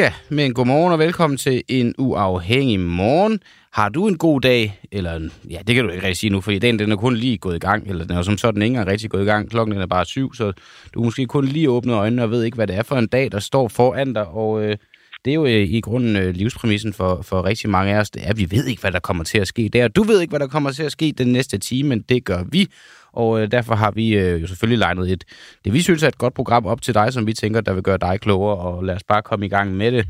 [0.00, 3.40] Ja, men godmorgen og velkommen til en uafhængig morgen.
[3.72, 4.80] Har du en god dag?
[4.92, 7.38] Eller, ja, det kan du ikke rigtig sige nu, fordi dagen den er kun lige
[7.38, 9.50] gået i gang, eller den er som sådan ikke engang rigtig gået i gang.
[9.50, 10.52] Klokken er bare syv, så
[10.94, 13.32] du måske kun lige åbnet øjnene og ved ikke, hvad det er for en dag,
[13.32, 14.26] der står foran dig.
[14.26, 14.76] Og øh,
[15.24, 18.22] det er jo øh, i grunden øh, livspræmissen for, for rigtig mange af os, det
[18.24, 19.88] er, at vi ved ikke, hvad der kommer til at ske der.
[19.88, 22.44] Du ved ikke, hvad der kommer til at ske den næste time, men det gør
[22.52, 22.66] vi.
[23.12, 25.24] Og øh, derfor har vi øh, jo selvfølgelig legnet et,
[25.64, 27.82] det vi synes er et godt program op til dig, som vi tænker, der vil
[27.82, 30.06] gøre dig klogere, og lad os bare komme i gang med det.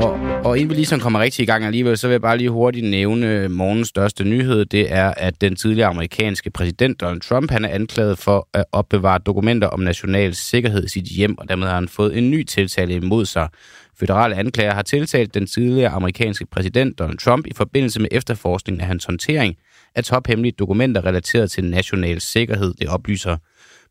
[0.00, 2.50] Og, og inden vi ligesom kommer rigtig i gang alligevel, så vil jeg bare lige
[2.50, 4.64] hurtigt nævne øh, morgens største nyhed.
[4.64, 9.18] Det er, at den tidligere amerikanske præsident Donald Trump, han er anklaget for at opbevare
[9.18, 12.94] dokumenter om national sikkerhed i sit hjem, og dermed har han fået en ny tiltale
[12.94, 13.48] imod sig.
[14.00, 18.86] Føderale anklager har tiltalt den tidligere amerikanske præsident Donald Trump i forbindelse med efterforskningen af
[18.86, 19.56] hans håndtering
[19.94, 23.36] af tophemmelige dokumenter relateret til national sikkerhed, det oplyser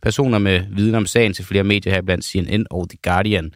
[0.01, 3.53] personer med viden om sagen til flere medier her blandt CNN og The Guardian.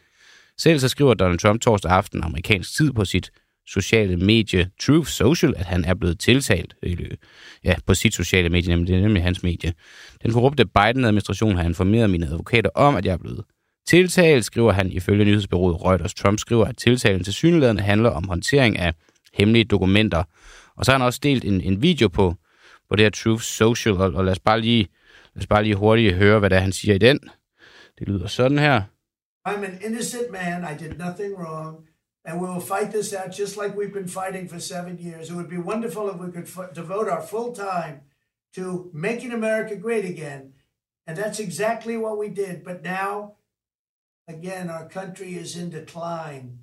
[0.58, 3.32] Selv så skriver Donald Trump torsdag aften amerikansk tid på sit
[3.68, 6.98] sociale medie Truth Social, at han er blevet tiltalt øh,
[7.64, 9.74] ja, på sit sociale medie, nemlig det er nemlig hans medie.
[10.24, 13.44] Den korrupte Biden-administration har informeret mine advokater om, at jeg er blevet
[13.88, 16.14] tiltalt, skriver han ifølge nyhedsbyrået Reuters.
[16.14, 18.94] Trump skriver, at tiltalen til synligheden handler om håndtering af
[19.34, 20.24] hemmelige dokumenter.
[20.82, 22.36] Og så har han også delt en, en video på,
[22.90, 24.88] på det her Truth Social, og, og lad, os bare lige,
[25.34, 27.20] lad os bare lige hurtigt høre, hvad det er, han siger i den.
[28.00, 28.82] Det lyder sådan her.
[29.48, 30.64] I'm an innocent man.
[30.64, 31.88] I did nothing wrong.
[32.26, 35.30] And we will fight this out just like we've been fighting for seven years.
[35.30, 37.96] It would be wonderful if we could f- devote our full time
[38.56, 40.54] to making America great again.
[41.08, 42.64] And that's exactly what we did.
[42.64, 43.34] But now,
[44.28, 46.60] again, our country is in decline.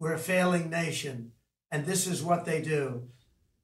[0.00, 1.32] We're a failing nation.
[1.70, 3.08] And this is what they do.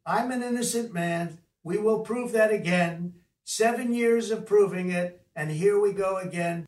[0.07, 1.39] I'm an innocent man.
[1.65, 3.13] We will prove that again.
[3.47, 5.21] Seven years of proving it.
[5.37, 6.67] And here we go again.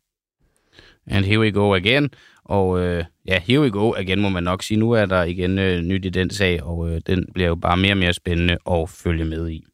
[1.07, 2.09] And here we go again.
[2.45, 4.77] Og øh, ja, here we go again, må man nok sige.
[4.79, 7.77] Nu er der igen øh, nyt i den sag, og øh, den bliver jo bare
[7.77, 9.65] mere og mere spændende at følge med i.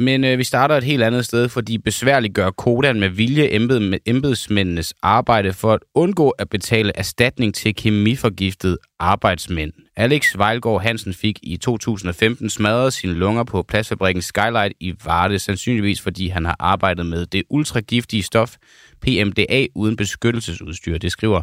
[0.00, 3.98] Men øh, vi starter et helt andet sted, fordi besværligt gør Kodan med vilje embed,
[4.06, 9.72] embedsmændenes arbejde for at undgå at betale erstatning til kemiforgiftede arbejdsmænd.
[9.96, 16.00] Alex Vejlgaard Hansen fik i 2015 smadret sine lunger på pladsfabrikken Skylight i Varde, sandsynligvis
[16.00, 18.56] fordi han har arbejdet med det ultragiftige stof
[19.02, 20.98] PMDA uden beskyttelsesudstyr.
[20.98, 21.42] Det skriver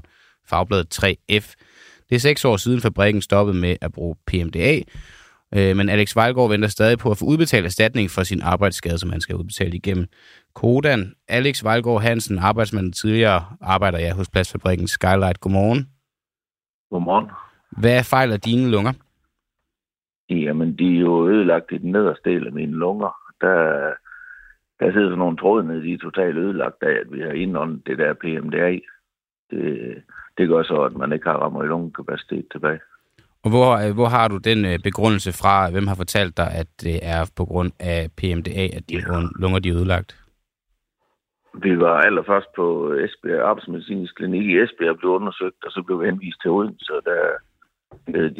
[0.49, 1.53] Fagbladet 3F.
[2.09, 4.81] Det er seks år siden fabrikken stoppede med at bruge PMDA,
[5.55, 9.09] Øh, men Alex Vejlgaard venter stadig på at få udbetalt erstatning for sin arbejdsskade, som
[9.09, 10.05] han skal udbetale igennem
[10.55, 11.13] Kodan.
[11.27, 15.39] Alex Vejlgaard Hansen, arbejdsmand tidligere, arbejder jeg hos Pladsfabrikken Skylight.
[15.39, 15.87] Godmorgen.
[16.91, 17.29] Godmorgen.
[17.71, 18.93] Hvad fejler dine lunger?
[20.29, 23.17] Jamen, de er jo ødelagt i den nederste del af mine lunger.
[23.41, 23.57] Der,
[24.79, 27.87] der sidder sådan nogle tråde nede, de er totalt ødelagt af, at vi har indåndet
[27.87, 28.79] det der PMDA.
[29.51, 30.03] Det,
[30.37, 32.79] det gør så, at man ikke har rammer i lungekapacitet tilbage.
[33.47, 35.55] Og hvor, øh, hvor har du den øh, begrundelse fra?
[35.73, 39.01] Hvem har fortalt dig, at det er på grund af PMDA, at de ja.
[39.41, 40.11] lunger de er ødelagt?
[41.65, 42.65] Vi var allerførst på
[43.05, 47.01] Esbjerg Arbejdsmedicinsk Klinik i Esbjerg blev undersøgt, og så blev vi henvist til Odense, og
[47.09, 47.21] der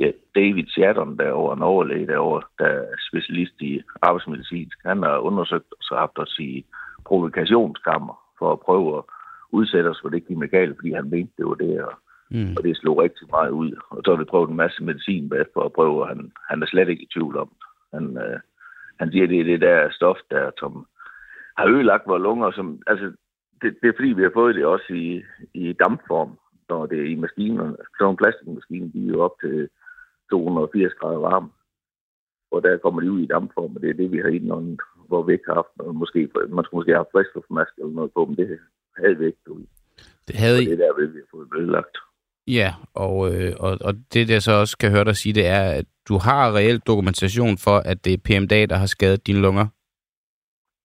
[0.03, 4.77] ja, David Schattern derovre, en overlæge derovre, der er specialist i arbejdsmedicinsk.
[4.85, 6.65] Han har undersøgt og så haft os i
[7.05, 9.03] provokationskammer for at prøve at
[9.51, 11.93] udsætte os for det kemikale, fordi han mente, det var det, og
[12.29, 12.53] Mm.
[12.57, 13.71] Og det slog rigtig meget ud.
[13.89, 16.67] Og så har vi prøvet en masse medicin bagefter at prøve, og han, han er
[16.67, 17.67] slet ikke i tvivl om det.
[17.93, 18.39] Han, øh,
[18.99, 20.87] han siger, det er det der stof, der som
[21.57, 22.51] har ødelagt vores lunger.
[22.51, 23.05] Som, altså,
[23.61, 25.23] det, det er fordi, vi har fået det også i,
[25.53, 26.39] i dampform,
[26.69, 27.75] når det er i maskinerne.
[27.97, 29.69] Så en plastikmaskine, de er jo op til
[30.29, 31.49] 280 grader varme.
[32.51, 35.23] Og der kommer de ud i dampform, og det er det, vi har indåndet, hvor
[35.23, 35.95] vi ikke har haft noget.
[35.95, 38.59] Måske, man skulle måske have haft friskluftmaske eller noget på, men det
[38.97, 39.37] havde vi ikke.
[40.27, 40.65] Det havde I...
[40.65, 41.97] det er der, vi har fået ødelagt.
[42.47, 45.63] Ja, og, øh, og, og det, jeg så også kan høre dig sige, det er,
[45.71, 49.67] at du har reelt dokumentation for, at det er PMDA, der har skadet dine lunger.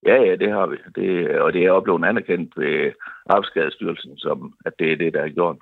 [0.05, 0.77] Ja, ja, det har vi.
[0.95, 2.91] Det, og det er oplevet anerkendt ved
[3.25, 5.57] Arbejdsskadestyrelsen, som at det er det, der er gjort.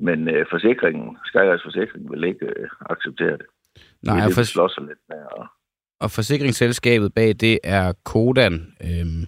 [0.00, 3.46] Men øh, forsikringen, Skyrights forsikring, vil ikke øh, acceptere det.
[4.02, 4.80] Nej, det er det, for...
[4.88, 5.18] lidt med.
[5.32, 5.46] Og...
[6.00, 8.54] og forsikringsselskabet bag det er Kodan.
[8.86, 9.22] Øhm,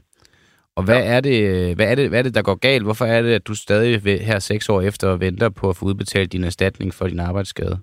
[0.79, 1.17] og hvad, ja.
[1.17, 1.37] er det,
[1.77, 2.85] hvad, er det, hvad er det, der går galt?
[2.85, 3.93] Hvorfor er det, at du stadig
[4.31, 7.77] her seks år efter venter på at få udbetalt din erstatning for din arbejdsskade?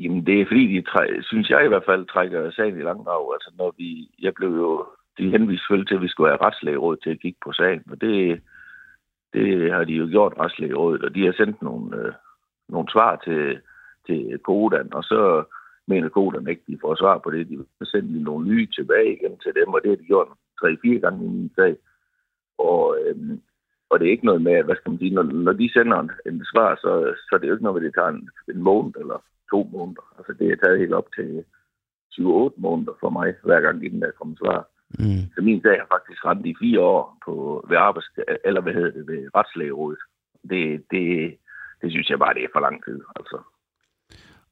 [0.00, 3.34] Jamen, det er fordi, de træ, synes jeg i hvert fald trækker sagen i langdrag.
[3.34, 4.86] Altså, når vi, jeg blev jo,
[5.18, 8.00] de henviste selvfølgelig til, at vi skulle have retslægeråd til at kigge på sagen, og
[8.00, 8.40] det,
[9.34, 12.12] det har de jo gjort retslægerådet, og de har sendt nogle, øh,
[12.68, 13.60] nogle svar til,
[14.06, 15.44] til Kodan, og så
[15.86, 17.48] mener Kodan ikke, de får svar på det.
[17.48, 20.28] De vil sende nogle nye tilbage igen til dem, og det har de gjort
[20.60, 21.76] tre-fire gange i min sag.
[22.58, 23.40] Og, øhm,
[23.90, 26.10] og det er ikke noget med, hvad skal man sige, når, når de sender en,
[26.26, 26.90] en svar, så,
[27.26, 29.18] så er det jo ikke noget med, at det tager en, en måned eller
[29.50, 30.04] to måneder.
[30.18, 31.44] Altså det er taget helt op til
[32.20, 34.60] 7-8 måneder for mig, hver gang inden der kommer svar.
[34.98, 35.24] Mm.
[35.34, 38.08] Så min sag har faktisk ret i fire år på, ved arbejds,
[38.44, 40.02] eller hvad hedder det, ved retslægerådet.
[40.50, 41.06] Det, det,
[41.82, 43.00] det synes jeg bare, det er for lang tid.
[43.16, 43.38] Altså.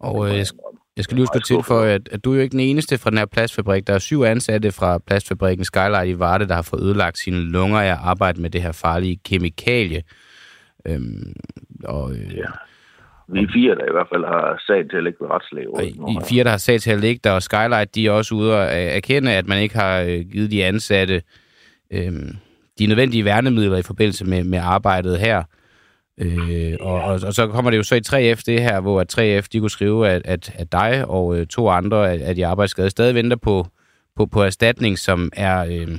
[0.03, 0.47] Og øh, jeg,
[0.97, 3.11] jeg skal lige huske til for, at, at du er jo ikke den eneste fra
[3.11, 3.87] den her plastfabrik.
[3.87, 7.81] Der er syv ansatte fra plastfabrikken Skylight i Varde, der har fået ødelagt sine lunger
[7.81, 10.03] af at arbejde med det her farlige kemikalie.
[10.87, 11.33] Øhm,
[11.85, 12.51] og, øh, ja.
[13.29, 15.87] Vi fire, der i hvert fald har sat til at ligge ved retslægerådet.
[15.89, 18.59] I fire, der har sat til at ligge der, og Skylight, de er også ude
[18.59, 21.23] og erkende, at man ikke har øh, givet de ansatte
[21.91, 22.13] øh,
[22.79, 25.43] de nødvendige værnemidler i forbindelse med, med arbejdet her.
[26.19, 29.19] Øh, og, og, og så kommer det jo så i 3F det her, hvor at
[29.19, 32.91] 3F de kunne skrive, at, at, at dig og øh, to andre af de arbejdsskade
[32.91, 33.67] stadig venter på,
[34.17, 35.99] på, på erstatning, som er øh,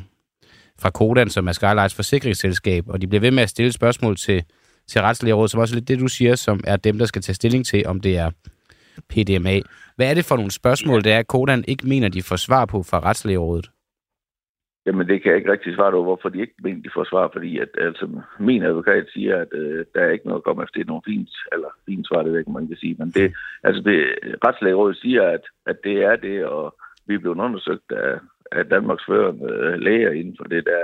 [0.80, 4.44] fra Kodan, som er Skylights forsikringsselskab, og de bliver ved med at stille spørgsmål til,
[4.88, 7.36] til retslægerådet, som også er lidt det, du siger, som er dem, der skal tage
[7.36, 8.30] stilling til, om det er
[9.10, 9.60] PDMA.
[9.96, 12.66] Hvad er det for nogle spørgsmål, det er, at Kodan ikke mener, de får svar
[12.66, 13.70] på fra retslægerådet?
[14.86, 17.30] Jamen, det kan jeg ikke rigtig svare på, hvorfor de ikke mener, de får svar,
[17.34, 20.74] fordi at, altså, min advokat siger, at øh, der er ikke noget at komme efter.
[20.80, 22.96] Det er nogle fint, eller fint svar, det ved ikke, man kan sige.
[23.00, 23.34] Men det,
[23.64, 23.98] altså, det,
[24.46, 26.76] retslægerådet siger, at, at det er det, og
[27.08, 28.20] vi er blevet undersøgt af,
[28.52, 30.84] af Danmarks førende øh, læger inden for det der.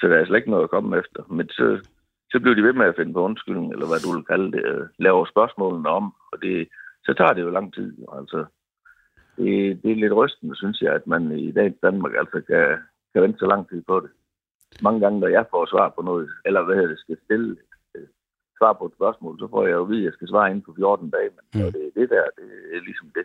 [0.00, 1.22] Så der er slet ikke noget at komme efter.
[1.30, 1.88] Men så,
[2.32, 4.64] så bliver de ved med at finde på undskyldning, eller hvad du vil kalde det,
[4.66, 6.68] øh, laver spørgsmålene om, og det,
[7.04, 7.96] så tager det jo lang tid.
[8.18, 8.44] Altså,
[9.36, 12.78] det, det er lidt rystende, synes jeg, at man i dag i Danmark altså kan,
[13.12, 14.10] kan vente så lang tid på det.
[14.82, 17.56] Mange gange, når jeg får svar på noget, eller hvad hedder det, skal stille
[17.94, 18.08] et
[18.58, 20.64] svar på et spørgsmål, så får jeg jo at vide, at jeg skal svare inden
[20.66, 21.30] for 14 dage.
[21.36, 21.72] Men mm.
[21.74, 23.24] det, det der, det er ligesom det.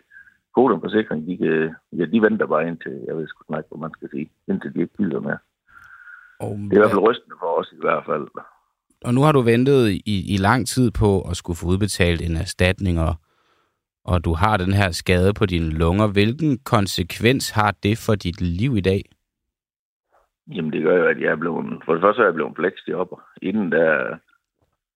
[0.54, 3.96] Kodem Forsikring, de, kan, ja, de venter bare indtil, jeg ved sgu ikke, hvad man
[3.96, 5.38] skal sige, indtil de ikke byder mere.
[6.40, 8.26] Og, det er i hvert fald rystende for os i hvert fald.
[9.04, 12.36] Og nu har du ventet i, i lang tid på at skulle få udbetalt en
[12.36, 13.14] erstatning, og,
[14.04, 16.06] og du har den her skade på dine lunger.
[16.06, 19.02] Hvilken konsekvens har det for dit liv i dag?
[20.54, 21.82] Jamen, det gør jo, at jeg er blevet...
[21.84, 23.28] For det første er jeg blevet flexjobber.
[23.42, 24.16] Inden der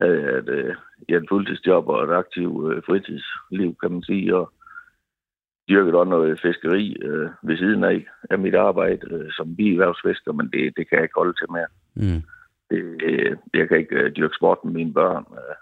[0.01, 0.75] havde jeg et, øh,
[1.09, 4.53] jeg et fuldtidsjob og et aktivt øh, fritidsliv, kan man sige, og
[5.69, 10.47] dyrket også noget fiskeri øh, ved siden af, af mit arbejde øh, som bierhvervsfisker, men
[10.53, 11.71] det, det kan jeg ikke holde til mere.
[11.95, 12.23] Mm.
[12.71, 15.25] Det, øh, jeg kan ikke øh, dyrke sport med mine børn.
[15.41, 15.57] Øh,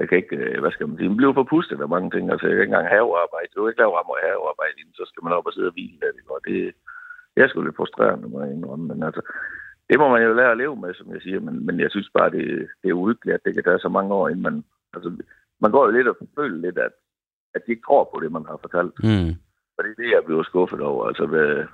[0.00, 2.24] jeg kan ikke, øh, hvad skal man sige, man bliver forpustet af mange ting.
[2.30, 3.52] Altså, jeg kan ikke engang havearbejde.
[3.54, 6.06] Du kan ikke lave rammer havearbejde, så skal man op og sidde og hvile.
[6.16, 6.58] Det, og det,
[7.36, 8.86] jeg skulle lidt frustrerende, må jeg indrømme.
[8.88, 9.22] Men altså,
[9.90, 11.40] det må man jo lære at leve med, som jeg siger.
[11.40, 14.14] Men, men jeg synes bare, det, det er uhyggeligt, at det kan tage så mange
[14.14, 14.64] år, inden man...
[14.94, 15.22] Altså,
[15.60, 16.92] man går jo lidt og føler lidt, at,
[17.54, 18.94] at de ikke tror på det, man har fortalt.
[19.04, 19.32] Mm.
[19.76, 21.06] Og det er det, jeg bliver skuffet over.
[21.06, 21.64] Altså, hvad,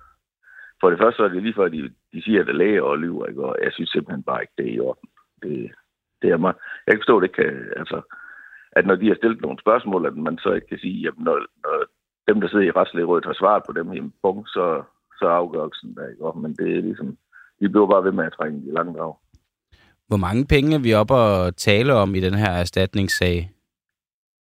[0.81, 2.83] for det første så er det lige før, de, de siger, at det er læge
[2.83, 3.45] og lyver, ikke?
[3.45, 5.09] og jeg synes simpelthen bare ikke, det er i orden.
[5.43, 5.71] Det,
[6.23, 6.55] det er mig.
[6.87, 8.01] Jeg kan forstå, det kan, altså,
[8.73, 11.39] at når de har stillet nogle spørgsmål, at man så ikke kan sige, at når,
[11.63, 11.85] når
[12.29, 14.83] dem, der sidder i retslægerådet, har svaret på dem i en punkt, så,
[15.19, 16.41] så afgørelsen der, ikke?
[16.41, 17.17] Men det er ligesom,
[17.61, 19.15] de bliver bare ved med at trænge i langt drag.
[20.09, 23.51] Hvor mange penge er vi oppe at tale om i den her erstatningssag?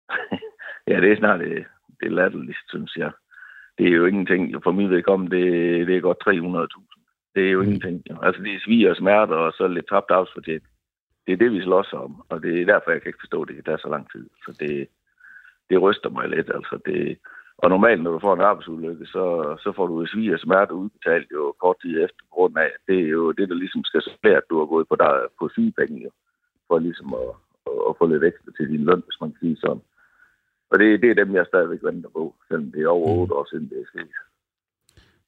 [0.89, 1.65] ja, det er snart det,
[1.99, 3.11] det er latterligt, synes jeg.
[3.77, 4.63] Det er jo ingenting.
[4.63, 6.93] For min vedkommende, det, det er godt 300.000.
[7.35, 7.65] Det er jo mm.
[7.65, 8.23] ingenting.
[8.23, 10.63] Altså, det er svig og smerter, og så lidt tabt afsfortjent.
[11.25, 13.65] Det er det, vi slås om, og det er derfor, jeg kan ikke forstå, det
[13.65, 14.29] tager så lang tid.
[14.45, 14.87] Så det,
[15.69, 16.51] det ryster mig lidt.
[16.55, 17.17] Altså, det,
[17.57, 19.25] og normalt, når du får en arbejdsulykke, så,
[19.63, 22.97] så får du svig og smerte udbetalt jo kort tid efter, på grund af, det
[22.99, 26.03] er jo det, der ligesom skal supplere, at du har gået på, der, på sygepenge,
[26.03, 26.11] jo,
[26.67, 27.29] for ligesom at,
[27.69, 29.83] at, at, få lidt ekstra til din løn, hvis man kan sige sådan.
[30.71, 33.19] Og det, det er dem, jeg stadigvæk venter på, selvom det er over mm.
[33.21, 34.13] otte år siden, det er sket.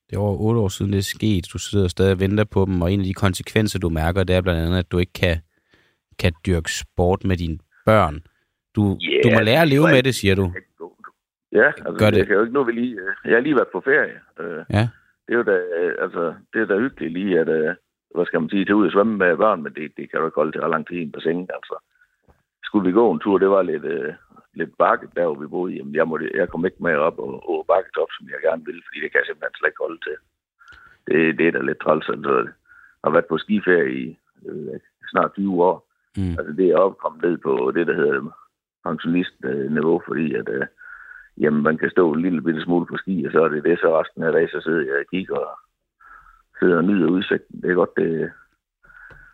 [0.07, 1.45] Det er over otte år siden, det er sket.
[1.53, 4.35] Du sidder stadig og venter på dem, og en af de konsekvenser, du mærker, det
[4.35, 5.37] er blandt andet, at du ikke kan,
[6.19, 8.23] kan dyrke sport med dine børn.
[8.75, 10.53] Du, yeah, du må lære at leve med det, siger du.
[11.59, 12.17] Ja, altså, Gør det.
[12.17, 12.95] jeg kan jo ikke nu vi lige...
[13.01, 14.19] Øh, jeg har lige været på ferie.
[14.39, 14.83] Øh, ja.
[15.25, 17.49] Det er jo da, øh, altså, det er da hyggeligt lige, at,
[18.15, 20.25] hvad skal man sige, til ud og svømme med børn, men det, det kan du
[20.25, 21.75] ikke holde til ret lang tid i en bassin, altså.
[22.63, 23.85] Skulle vi gå en tur, det var lidt,
[24.53, 25.73] lidt bakket der, hvor vi boede.
[25.73, 28.65] Jamen, jeg, måtte, jeg kom ikke med op og, og bakket op, som jeg gerne
[28.65, 30.17] ville, fordi det kan jeg simpelthen slet ikke holde til.
[31.07, 32.09] Det, det er da lidt træls.
[32.09, 34.79] Altså, jeg har været på skiferie i øh,
[35.11, 35.77] snart 20 år.
[36.17, 36.35] Mm.
[36.39, 38.19] Altså, det er opkommet ned på det, der hedder
[38.85, 40.65] pensionistniveau, fordi at, øh,
[41.37, 43.79] jamen man kan stå en lille bitte smule på ski, og så er det det,
[43.79, 45.57] så resten af dagen, så sidder jeg og kigger og
[46.59, 47.61] sidder og nyder udsigten.
[47.61, 48.31] Det er godt, det...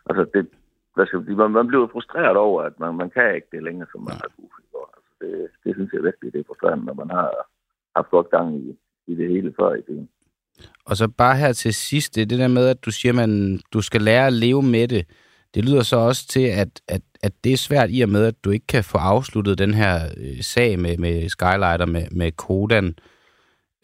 [0.10, 0.48] Altså, det,
[0.96, 4.02] hvad skal man, man bliver frustreret over, at man, man kan ikke det længere, som
[4.02, 4.52] man har brug.
[4.96, 7.30] Altså, det, det synes jeg virkelig, det er frustrerende, når man har
[7.96, 8.78] haft godt gang i,
[9.08, 10.10] i det hele før i tiden.
[10.86, 13.82] Og så bare her til sidst, det, det der med, at du siger, at du
[13.82, 15.04] skal lære at leve med det
[15.56, 18.44] det lyder så også til, at, at, at det er svært i og med, at
[18.46, 22.88] du ikke kan få afsluttet den her øh, sag med, med Skylighter, med, med Kodan.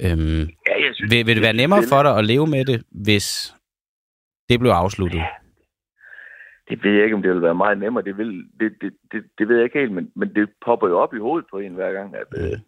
[0.01, 2.83] Øhm, ja, jeg synes, vil, vil det være nemmere for dig at leve med det,
[2.91, 3.53] hvis
[4.49, 5.21] det blev afsluttet?
[6.69, 8.03] Det ved jeg ikke, om det vil være meget nemmere.
[8.03, 10.97] Det, vil, det, det, det, det ved jeg ikke helt, men, men det popper jo
[10.99, 12.15] op i hovedet på en hver gang.
[12.15, 12.59] At, øh,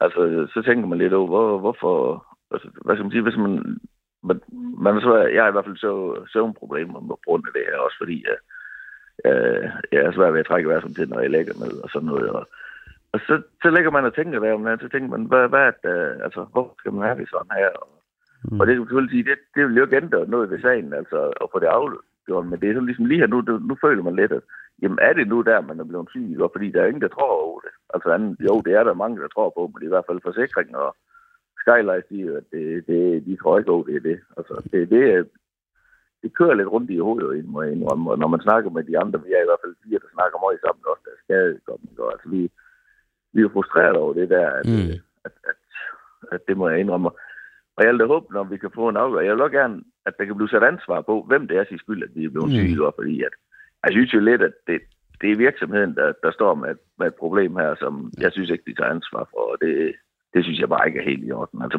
[0.00, 0.20] altså,
[0.54, 2.26] så tænker man lidt over, hvor, hvorfor...
[2.50, 3.78] Altså, hvad skal man sige, hvis man...
[4.28, 4.40] man,
[4.84, 5.92] man så, jeg har i hvert fald så,
[6.32, 8.38] søvnproblemer på grund af det her, også fordi jeg,
[9.28, 11.88] øh, jeg er svært ved at trække vejret som til, når jeg lægger ned og
[11.90, 12.30] sådan noget.
[12.30, 12.44] Og,
[13.12, 15.74] og så, så lægger man og tænker der, men så tænker man, hvad, hvad er
[15.86, 17.70] det, altså, hvor skal man have det sådan her?
[17.82, 17.88] Og,
[18.44, 18.60] mm.
[18.60, 21.18] og det vil selvfølgelig sige, det, det vil jo ikke ændre noget ved sagen, altså,
[21.42, 24.02] at få det afgjort, men det er sådan ligesom lige her nu, det, nu føler
[24.02, 24.42] man lidt, at
[24.82, 27.08] jamen er det nu der, man er blevet syg, og fordi der er ingen, der
[27.16, 27.74] tror over det.
[27.94, 30.08] Altså anden, jo, det er der mange, der tror på, men det er i hvert
[30.08, 30.96] fald forsikring og
[31.62, 34.18] Skylight siger, at det, det, de tror ikke over, det er det.
[34.36, 35.28] Altså, det, det,
[36.22, 38.10] det kører lidt rundt i hovedet, må jeg indrømme.
[38.10, 40.38] Og når man snakker med de andre, vi er i hvert fald fire, der snakker
[40.44, 41.90] meget sammen også, der er skadekommet.
[42.12, 42.40] Altså, vi,
[43.34, 44.92] vi er frustreret over det der, at, mm.
[45.26, 45.60] at, at,
[46.32, 47.10] at, det må jeg indrømme.
[47.76, 49.26] Og jeg vil da håbe, når vi kan få en afgørelse.
[49.26, 49.76] Jeg vil også gerne,
[50.06, 52.30] at der kan blive sat ansvar på, hvem det er sig skyld, at vi er
[52.34, 52.58] blevet mm.
[52.58, 53.34] syge, fordi at,
[53.84, 54.80] jeg synes jo lidt, at det,
[55.20, 58.64] det er virksomheden, der, der står med, med et problem her, som jeg synes ikke,
[58.66, 59.94] de tager ansvar for, og det,
[60.34, 61.62] det synes jeg bare ikke er helt i orden.
[61.62, 61.78] Altså,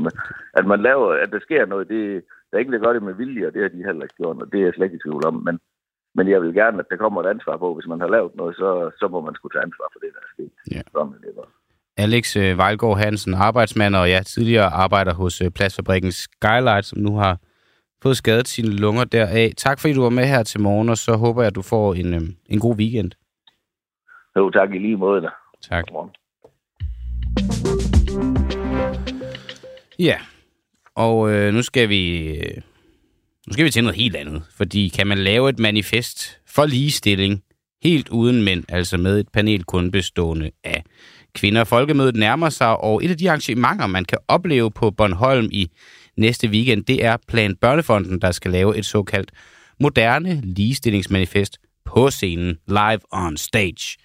[0.53, 3.13] at man laver, at der sker noget, det, der er ingen, der gør det med
[3.13, 5.05] vilje, og det har de heller ikke gjort, og det er jeg slet ikke i
[5.05, 5.35] tvivl om.
[5.47, 5.59] Men,
[6.15, 8.55] men jeg vil gerne, at der kommer et ansvar på, hvis man har lavet noget,
[8.55, 10.51] så, så må man skulle tage ansvar for det, der er sket.
[10.75, 10.81] Ja.
[10.91, 11.47] Sådan det var.
[11.97, 17.15] Alex øh, Vejlgaard Hansen, arbejdsmand, og jeg tidligere arbejder hos øh, Pladsfabrikken Skylight, som nu
[17.15, 17.37] har
[18.03, 19.51] fået skadet sine lunger deraf.
[19.57, 21.93] Tak fordi du var med her til morgen, og så håber jeg, at du får
[21.93, 23.11] en, øh, en god weekend.
[24.35, 25.21] Jo, tak i lige måde.
[25.21, 25.29] Da.
[25.61, 25.83] Tak.
[29.99, 30.17] Ja,
[30.95, 32.61] og øh, nu skal vi øh,
[33.47, 37.43] nu skal vi til noget helt andet, fordi kan man lave et manifest for ligestilling
[37.83, 40.83] helt uden mænd, altså med et panel kun bestående af
[41.35, 41.63] kvinder.
[41.63, 45.71] Folkemødet nærmer sig, og et af de arrangementer, man kan opleve på Bornholm i
[46.17, 49.31] næste weekend, det er Plan Børnefonden, der skal lave et såkaldt
[49.79, 53.97] moderne ligestillingsmanifest på scenen, live on stage.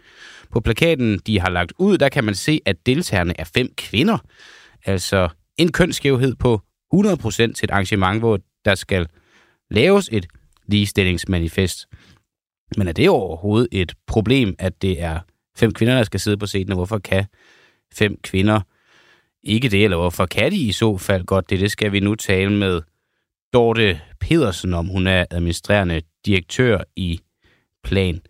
[0.50, 4.18] På plakaten, de har lagt ud, der kan man se, at deltagerne er fem kvinder.
[4.84, 5.28] Altså
[5.58, 6.60] en kønsskævhed på
[6.94, 9.08] 100% til et arrangement, hvor der skal
[9.70, 10.26] laves et
[10.66, 11.86] ligestillingsmanifest.
[12.76, 15.20] Men er det overhovedet et problem, at det er
[15.56, 17.24] fem kvinder, der skal sidde på scenen, og hvorfor kan
[17.92, 18.60] fem kvinder
[19.42, 21.60] ikke det, eller hvorfor kan de i så fald godt det?
[21.60, 22.82] Det skal vi nu tale med
[23.52, 24.86] Dorte Pedersen om.
[24.86, 27.20] Hun er administrerende direktør i
[27.84, 28.20] Plan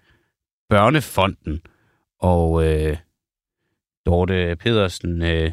[0.69, 1.61] Børnefonden.
[2.21, 2.97] Og øh,
[4.07, 5.53] Dorte Pedersen, øh,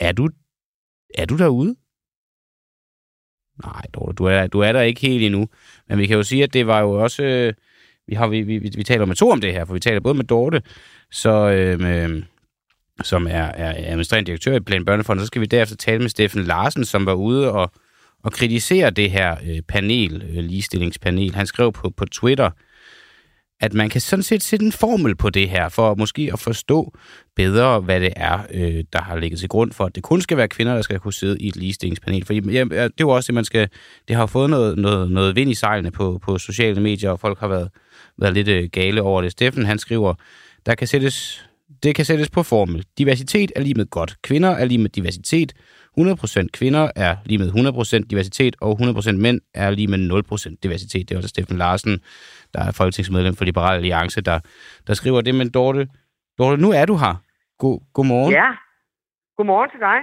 [0.00, 0.28] er du,
[1.14, 1.76] er du derude?
[3.64, 5.48] Nej, Dorte, du er, du er der ikke helt endnu.
[5.88, 7.22] Men vi kan jo sige, at det var jo også...
[7.22, 7.52] Øh,
[8.06, 10.14] vi, har, vi, vi, vi taler med to om det her, for vi taler både
[10.14, 10.62] med Dorte,
[11.10, 12.22] så, øh, med, øh,
[13.02, 16.44] som er, er administrerende direktør i Plan Børnefond, så skal vi derefter tale med Steffen
[16.44, 17.72] Larsen, som var ude og,
[18.22, 21.34] og kritisere det her øh, panel, øh, ligestillingspanel.
[21.34, 22.50] Han skrev på, på Twitter,
[23.60, 26.94] at man kan sådan set sætte en formel på det her, for måske at forstå
[27.36, 30.36] bedre, hvad det er, øh, der har ligget til grund for, at det kun skal
[30.36, 32.24] være kvinder, der skal kunne sidde i et ligestillingspanel.
[32.24, 33.68] For ja, det er jo også det, man skal...
[34.08, 37.40] Det har fået noget, noget, noget vind i sejlene på, på sociale medier, og folk
[37.40, 37.68] har været,
[38.18, 39.32] været lidt øh, gale over det.
[39.32, 40.14] Steffen, han skriver,
[40.66, 41.44] der kan sættes,
[41.82, 42.84] det kan sættes på formel.
[42.98, 44.16] Diversitet er lige med godt.
[44.22, 45.52] Kvinder er lige med diversitet.
[45.98, 47.48] 100% kvinder er lige med
[48.02, 51.08] 100% diversitet, og 100% mænd er lige med 0% diversitet.
[51.08, 52.00] Det er også Steffen Larsen,
[52.54, 54.38] der er folketingsmedlem for Liberal Alliance, der,
[54.86, 55.34] der skriver det.
[55.34, 55.88] Men Dorte,
[56.38, 57.14] Dorte, nu er du her.
[57.58, 58.32] God, godmorgen.
[58.32, 58.50] Ja,
[59.36, 59.98] godmorgen til dig.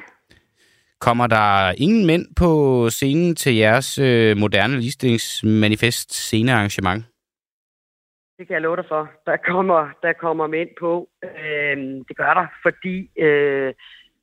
[1.00, 2.50] Kommer der ingen mænd på
[2.90, 7.06] scenen til jeres øh, moderne ligestillingsmanifest scenearrangement?
[8.38, 9.12] Det kan jeg love dig for.
[9.26, 11.10] Der kommer, der kommer mænd på.
[11.24, 11.78] Øh,
[12.08, 13.74] det gør der, fordi øh,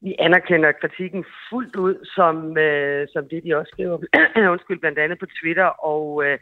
[0.05, 3.99] vi anerkender kritikken fuldt ud, som, øh, som det de også skriver,
[4.55, 6.39] undskyld, blandt andet på Twitter, og øh,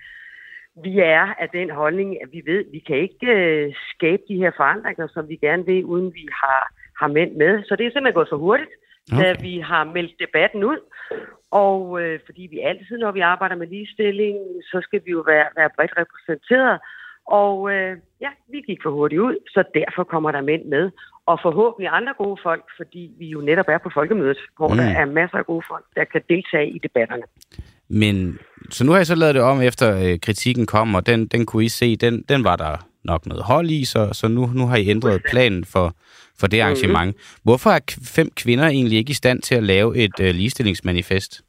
[0.84, 4.36] vi er af den holdning, at vi ved, at vi kan ikke øh, skabe de
[4.36, 7.64] her forandringer, som vi gerne vil, uden vi har, har mænd med.
[7.64, 8.70] Så det er simpelthen gået for hurtigt,
[9.12, 9.22] okay.
[9.22, 10.78] da vi har meldt debatten ud.
[11.50, 14.36] Og øh, fordi vi altid, når vi arbejder med ligestilling,
[14.70, 16.80] så skal vi jo være, være bredt repræsenteret.
[17.26, 20.90] Og øh, ja, vi gik for hurtigt ud, så derfor kommer der mænd med.
[21.26, 24.76] Og forhåbentlig andre gode folk, fordi vi jo netop er på folkemødet, hvor mm.
[24.76, 27.22] der er masser af gode folk, der kan deltage i debatterne.
[27.88, 28.38] Men
[28.70, 31.46] så nu har jeg så lavet det om, efter øh, kritikken kom, og den, den
[31.46, 34.66] kunne I se, den, den var der nok noget hold i, så, så nu, nu
[34.66, 35.96] har I ændret planen for,
[36.40, 37.06] for det arrangement.
[37.06, 37.40] Mm-hmm.
[37.42, 41.42] Hvorfor er fem kvinder egentlig ikke i stand til at lave et øh, ligestillingsmanifest?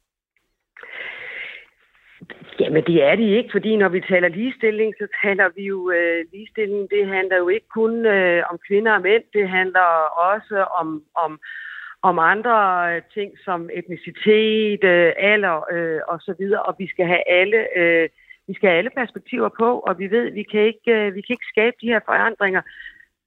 [2.60, 6.24] Jamen det er de ikke, fordi når vi taler ligestilling, så taler vi jo øh,
[6.32, 6.90] ligestilling.
[6.90, 9.88] Det handler jo ikke kun øh, om kvinder og mænd, det handler
[10.32, 11.40] også om, om,
[12.02, 12.56] om andre
[12.96, 16.62] øh, ting som etnicitet, øh, alder øh, og så videre.
[16.62, 18.08] Og vi skal have alle, øh,
[18.46, 21.34] vi skal have alle perspektiver på, og vi ved, vi kan ikke, øh, vi kan
[21.34, 22.62] ikke skabe de her forandringer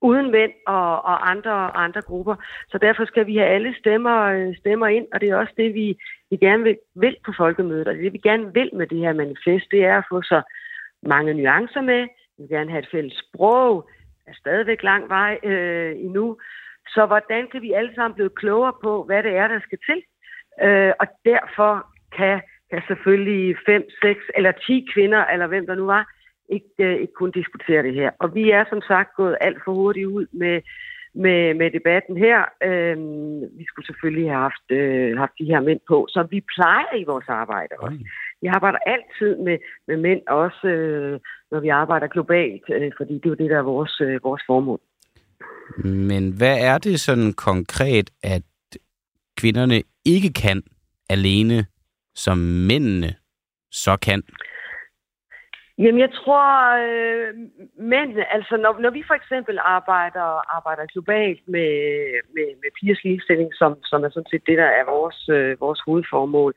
[0.02, 2.36] uden mænd og, og andre, andre grupper.
[2.72, 5.74] Så derfor skal vi have alle stemmer, øh, stemmer ind, og det er også det,
[5.74, 5.98] vi,
[6.30, 7.88] vi gerne vil, vil på folkemødet.
[7.88, 10.42] Og det, vi gerne vil med det her manifest, det er at få så
[11.04, 12.02] mange nuancer med.
[12.38, 13.90] Vi vil gerne have et fælles sprog.
[14.26, 16.38] Der er stadigvæk lang vej øh, endnu.
[16.88, 20.04] Så hvordan kan vi alle sammen blive klogere på, hvad det er, der skal til?
[20.66, 22.42] Øh, og derfor kan,
[22.72, 26.14] kan selvfølgelig fem, seks eller ti kvinder, eller hvem der nu var,
[26.50, 28.12] ikke, øh, ikke kunne diskutere det her.
[28.20, 30.62] Og vi er som sagt gået alt for hurtigt ud med,
[31.26, 32.40] med, med debatten her.
[32.70, 32.98] Øh,
[33.60, 37.04] vi skulle selvfølgelig have haft, øh, haft de her mænd på, som vi plejer i
[37.04, 38.00] vores arbejde også.
[38.42, 39.58] Vi arbejder altid med,
[39.88, 41.20] med mænd, også øh,
[41.52, 44.44] når vi arbejder globalt, øh, fordi det er jo det, der er vores, øh, vores
[44.48, 44.80] formål.
[45.84, 48.44] Men hvad er det sådan konkret, at
[49.38, 50.64] kvinderne ikke kan
[51.10, 51.66] alene,
[52.16, 53.16] som mændene
[53.72, 54.24] så kan?
[55.80, 56.46] Jamen, jeg tror,
[56.88, 57.34] øh,
[57.78, 61.72] mænd, altså når, når vi for eksempel arbejder, arbejder globalt med,
[62.36, 65.82] med, med pigers ligestilling, som, som er sådan set det, der er vores, øh, vores
[65.86, 66.54] hovedformål,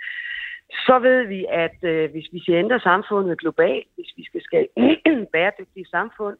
[0.87, 4.69] så ved vi, at øh, hvis vi skal ændre samfundet globalt, hvis vi skal skabe
[5.07, 6.37] et bæredygtigt samfund,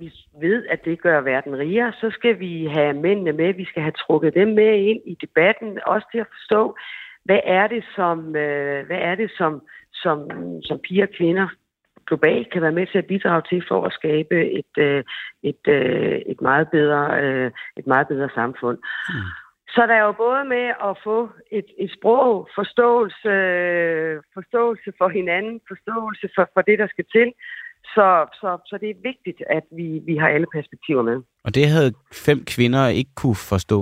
[0.00, 3.82] vi ved, at det gør verden rigere, så skal vi have mændene med, vi skal
[3.82, 6.76] have trukket dem med ind i debatten, også til at forstå,
[7.24, 10.30] hvad er det, som, øh, hvad er det, som, som,
[10.62, 11.48] som piger og kvinder
[12.08, 15.04] globalt kan være med til at bidrage til for at skabe et, øh,
[15.42, 18.78] et, øh, et, meget, bedre, øh, et meget bedre samfund.
[19.08, 19.28] Mm.
[19.74, 21.18] Så der er jo både med at få
[21.58, 23.32] et, et sprog, forståelse,
[24.36, 27.28] forståelse for hinanden, forståelse for, for det, der skal til.
[27.94, 28.08] Så,
[28.40, 31.18] så, så det er vigtigt, at vi, vi har alle perspektiver med.
[31.44, 33.80] Og det havde fem kvinder ikke kunne forstå?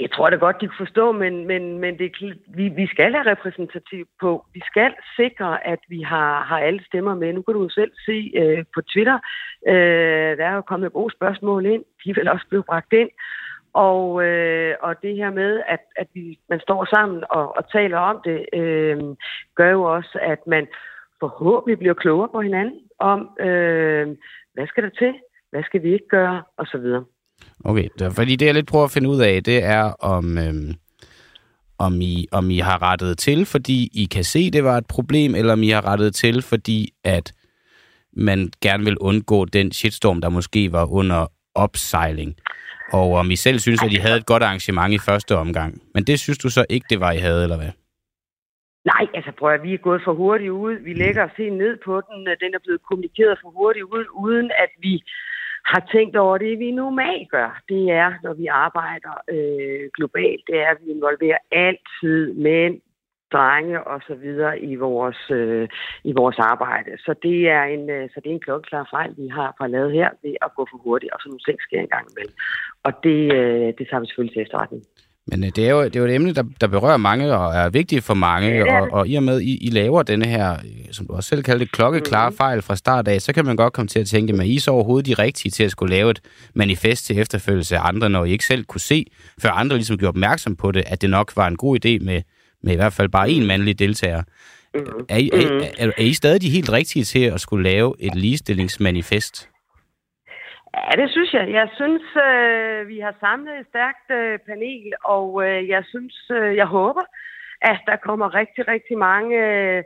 [0.00, 2.12] Jeg tror da godt, de kan forstå, men, men, men det,
[2.46, 4.46] vi, vi skal have repræsentativ på.
[4.54, 7.32] Vi skal sikre, at vi har, har alle stemmer med.
[7.32, 9.18] Nu kan du jo selv se øh, på Twitter,
[9.68, 11.84] øh, der er jo kommet gode spørgsmål ind.
[12.04, 13.10] De vil også blive bragt ind.
[13.72, 17.98] Og, øh, og det her med, at, at vi, man står sammen og, og taler
[17.98, 18.98] om det, øh,
[19.54, 20.66] gør jo også, at man
[21.20, 24.16] forhåbentlig bliver klogere på hinanden om, øh,
[24.54, 25.14] hvad skal der til,
[25.50, 26.66] hvad skal vi ikke gøre, og
[27.64, 30.38] Okay, det, Okay, fordi det jeg lidt prøver at finde ud af, det er om,
[30.38, 30.74] øhm,
[31.78, 35.34] om, I, om I har rettet til, fordi I kan se, det var et problem,
[35.34, 37.32] eller om I har rettet til, fordi at
[38.12, 42.36] man gerne vil undgå den shitstorm, der måske var under opsejling.
[42.92, 45.82] Og om I selv synes, at I havde et godt arrangement i første omgang.
[45.94, 47.72] Men det synes du så ikke, det var, I havde, eller hvad?
[48.92, 50.74] Nej, altså prøv at vi er gået for hurtigt ud.
[50.88, 52.18] Vi lægger os helt ned på den.
[52.44, 55.02] Den er blevet kommunikeret for hurtigt ud, uden at vi
[55.72, 57.62] har tænkt over det, vi normalt gør.
[57.68, 62.80] Det er, når vi arbejder øh, globalt, det er, at vi involverer altid mænd,
[63.32, 65.68] drenge og så videre i vores, øh,
[66.04, 66.90] i vores arbejde.
[66.98, 69.92] Så det er en, øh, så det er en klokkeklar fejl, vi har fra lavet
[69.92, 72.34] her ved at gå for hurtigt, og så nogle ting sker engang imellem.
[72.86, 74.82] Og det, øh, det tager vi selvfølgelig til efterretning.
[75.28, 77.54] Men øh, det er jo, det er jo et emne, der, der berører mange og
[77.54, 80.92] er vigtigt for mange, og, og i og med, I, I laver denne her, øh,
[80.92, 82.36] som du også selv kalder det, klokkeklare mm.
[82.36, 84.70] fejl fra start af, så kan man godt komme til at tænke, at I så
[84.70, 86.20] overhovedet de rigtige til at skulle lave et
[86.54, 89.06] manifest til efterfølgelse af andre, når I ikke selv kunne se,
[89.38, 92.22] før andre ligesom gjorde opmærksom på det, at det nok var en god idé med,
[92.62, 94.22] med i hvert fald bare en mandlig deltager.
[94.74, 94.80] Mm.
[95.08, 98.14] Er, I, er, er, er I stadig de helt rigtige til at skulle lave et
[98.14, 99.48] ligestillingsmanifest?
[100.76, 101.52] Ja, det synes jeg.
[101.52, 106.56] Jeg synes, øh, vi har samlet et stærkt øh, panel, og øh, jeg synes, øh,
[106.56, 107.04] jeg håber,
[107.62, 109.82] at der kommer rigtig, rigtig mange øh,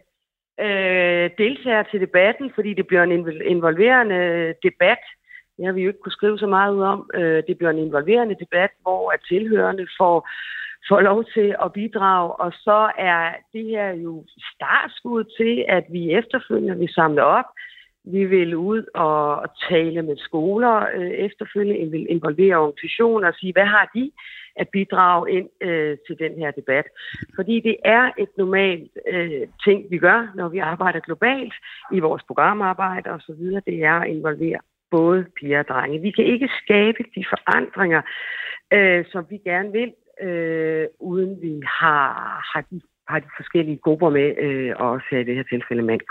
[0.66, 3.12] øh deltagere til debatten, fordi det bliver en
[3.54, 5.02] involverende øh, debat.
[5.56, 7.10] Det har vi jo ikke kunne skrive så meget ud om.
[7.14, 10.28] Øh, det bliver en involverende debat, hvor at tilhørende får,
[10.88, 14.24] får lov til at bidrage, og så er det her jo
[14.54, 17.48] startskud til, at vi efterfølgende vil samle op
[18.12, 23.52] vi vil ud og, tale med skoler øh, efterfølgende, vi vil involvere organisationer og sige,
[23.52, 24.10] hvad har de
[24.56, 26.84] at bidrage ind øh, til den her debat.
[27.36, 31.54] Fordi det er et normalt øh, ting, vi gør, når vi arbejder globalt
[31.92, 33.42] i vores programarbejde osv.
[33.66, 36.00] Det er at involvere både piger og drenge.
[36.00, 38.02] Vi kan ikke skabe de forandringer,
[38.72, 39.92] øh, som vi gerne vil,
[40.22, 42.12] øh, uden vi har,
[42.52, 46.04] har de har de forskellige grupper med, øh, og også i det her tilfælde mænd.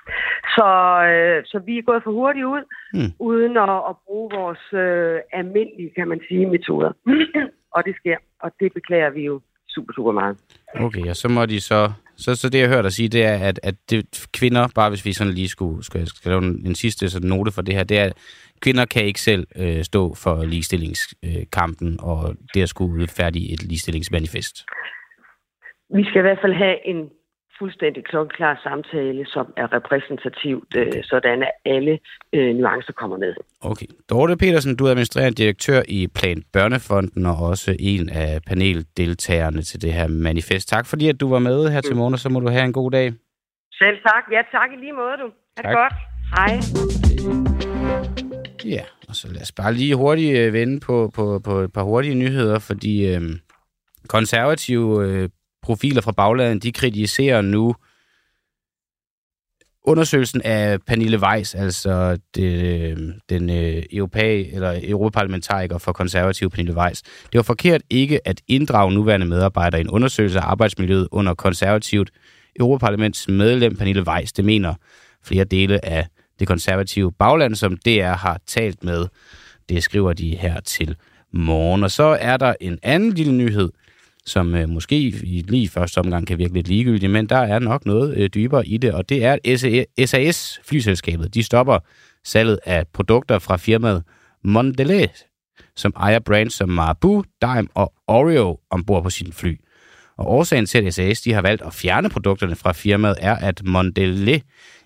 [0.55, 0.67] Så,
[1.11, 3.11] øh, så vi er gået for hurtigt ud, mm.
[3.19, 6.91] uden at, at bruge vores øh, almindelige, kan man sige, metoder.
[7.75, 10.35] og det sker, og det beklager vi jo super, super meget.
[10.75, 13.37] Okay, og så må de så Så, så det, jeg hørte dig sige, det er,
[13.37, 16.75] at, at det, kvinder, bare hvis vi sådan lige skulle, skulle, skulle lave en, en
[16.75, 18.13] sidste sådan note for det her, det er, at
[18.61, 23.63] kvinder kan ikke selv øh, stå for ligestillingskampen, øh, og det at skulle udfærdige et
[23.63, 24.65] ligestillingsmanifest.
[25.95, 27.09] Vi skal i hvert fald have en
[27.59, 31.99] fuldstændig klokkeklar samtale, som er repræsentativt, øh, sådan at alle
[32.33, 33.33] øh, nuancer kommer med.
[33.61, 33.85] Okay.
[34.09, 39.81] Dorte Petersen, du er administrerende direktør i Plan Børnefonden og også en af paneldeltagerne til
[39.81, 40.69] det her manifest.
[40.69, 42.73] Tak fordi, at du var med her til morgen, og så må du have en
[42.73, 43.07] god dag.
[43.81, 44.23] Selv tak.
[44.31, 45.27] Ja, tak i lige måde, du.
[45.57, 45.93] Ha' det godt.
[46.35, 46.51] Hej.
[48.65, 51.83] Ja, og så lad os bare lige hurtigt øh, vende på, på, på et par
[51.83, 53.21] hurtige nyheder, fordi øh,
[54.07, 55.29] konservative øh,
[55.61, 57.75] profiler fra bagladen, de kritiserer nu
[59.83, 67.01] undersøgelsen af Pernille Weiss, altså det, den øh, europæ, eller europaparlamentariker for konservativ Pernille Weiss.
[67.01, 72.11] Det var forkert ikke at inddrage nuværende medarbejdere i en undersøgelse af arbejdsmiljøet under konservativt
[72.59, 74.33] Europaparlaments medlem Pernille Weiss.
[74.33, 74.73] Det mener
[75.23, 76.07] flere dele af
[76.39, 79.07] det konservative bagland, som DR har talt med.
[79.69, 80.95] Det skriver de her til
[81.33, 81.83] morgen.
[81.83, 83.69] Og så er der en anden lille nyhed,
[84.29, 87.85] som øh, måske i lige første omgang kan virke lidt ligegyldigt, men der er nok
[87.85, 91.79] noget øh, dybere i det, og det er, at SAS, flyselskabet, de stopper
[92.23, 94.03] salget af produkter fra firmaet
[94.43, 95.09] Mondelez,
[95.75, 99.59] som ejer brands som Marabu, Dime og Oreo ombord på sit fly.
[100.17, 103.61] Og årsagen til, at SAS de har valgt at fjerne produkterne fra firmaet, er, at
[103.65, 104.41] Mondelez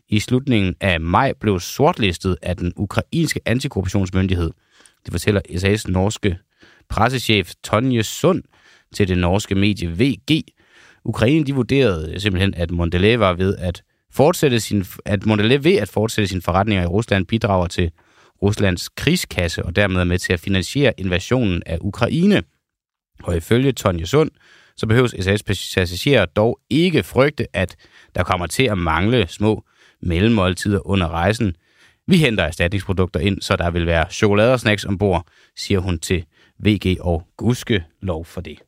[0.10, 4.52] i slutningen af maj blev sortlistet af den ukrainske antikorruptionsmyndighed.
[5.06, 6.38] Det fortæller SAS norske
[6.90, 8.44] pressechef Tonje Sund
[8.94, 10.44] til det norske medie VG.
[11.06, 15.76] Ukraine de vurderede øh, simpelthen, at Mondelez var ved at fortsætte sin, at Mondelez ved
[15.76, 17.92] at fortsætte sine forretninger i Rusland bidrager til
[18.42, 22.44] Ruslands krigskasse og dermed er med til at finansiere invasionen af Ukraine.
[23.24, 24.32] Og ifølge Tonje Sund,
[24.78, 27.76] så behøves SAS passagerer dog ikke frygte, at
[28.16, 29.64] der kommer til at mangle små
[30.02, 31.56] mellemmåltider under rejsen.
[32.08, 36.26] Vi henter erstatningsprodukter ind, så der vil være chokolade og snacks ombord, siger hun til
[36.60, 38.60] VG og Guske lov for det.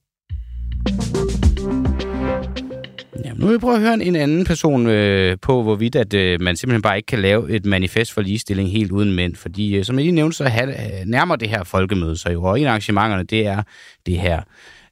[3.25, 6.41] Jamen, nu vil jeg prøve at høre en anden person øh, på, hvorvidt at, øh,
[6.41, 9.35] man simpelthen bare ikke kan lave et manifest for ligestilling helt uden mænd.
[9.35, 12.43] Fordi, øh, som jeg lige nævnte, så have, øh, nærmer det her folkemøde sig jo.
[12.43, 13.63] Og en af arrangementerne, det er
[14.05, 14.41] det her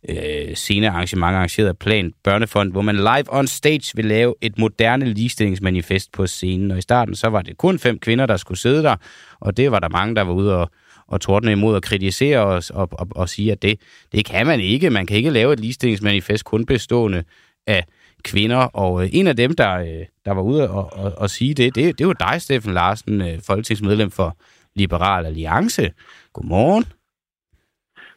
[0.10, 4.58] øh, senere arrangement arrangeret af Plan Børnefond, hvor man live on stage vil lave et
[4.58, 6.71] moderne ligestillingsmanifest på scenen.
[6.71, 8.95] Og i starten, så var det kun fem kvinder, der skulle sidde der,
[9.39, 10.71] og det var der mange, der var ude og
[11.13, 13.80] og tordne imod at kritisere os og, og, og sige, at det,
[14.12, 14.89] det kan man ikke.
[14.89, 17.23] Man kan ikke lave et ligestillingsmanifest kun bestående
[17.67, 17.84] af
[18.23, 18.58] kvinder.
[18.58, 21.76] Og øh, en af dem, der, øh, der var ude og, og, og sige det,
[21.76, 24.38] det, det var dig, Steffen Larsen, øh, folketingsmedlem for
[24.76, 25.91] Liberal Alliance.
[26.34, 26.86] Godmorgen.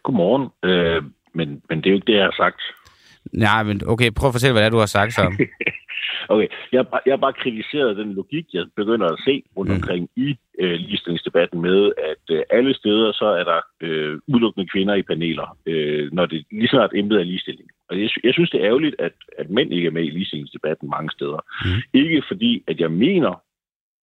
[0.02, 0.70] Godmorgen.
[0.70, 1.02] Øh,
[1.34, 2.60] men, men det er jo ikke det, jeg har sagt.
[3.32, 5.22] Nej, men okay, prøv at fortælle, hvad det er, du har sagt så.
[6.32, 9.76] okay, jeg, jeg bare kritiseret den logik, jeg begynder at se rundt mm.
[9.76, 10.22] omkring mm.
[10.22, 15.02] i øh, ligestillingsdebatten med, at øh, alle steder så er der øh, udelukkende kvinder i
[15.02, 17.68] paneler, øh, når det lige snart emnet er ligestilling.
[17.90, 20.90] Og jeg, jeg synes, det er ærgerligt, at, at mænd ikke er med i ligestillingsdebatten
[20.90, 21.40] mange steder.
[21.64, 22.00] Mm.
[22.00, 23.40] Ikke fordi, at jeg mener,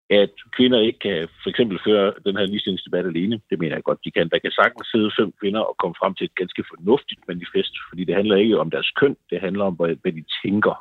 [0.10, 3.42] at kvinder ikke kan for eksempel føre den her ligestillingsdebat alene.
[3.50, 4.30] Det mener jeg godt, de kan.
[4.30, 8.04] Der kan sagtens sidde fem kvinder og komme frem til et ganske fornuftigt manifest, fordi
[8.04, 10.76] det handler ikke om deres køn, det handler om, hvad, hvad de tænker.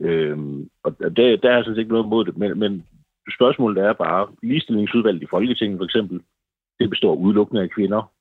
[0.00, 2.86] Øhm, og der, der er sådan set ikke noget mod det, men, men
[3.36, 6.20] spørgsmålet er bare, ligestillingsudvalget i Folketinget for eksempel,
[6.80, 8.12] det består udelukkende af kvinder.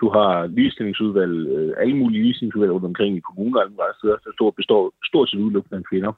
[0.00, 4.50] Du har ligestillingsudvalg, øh, alle mulige ligestillingsudvalg rundt omkring i kommuner og andre steder, der
[4.56, 6.12] består stort set udelukkende af kvinder.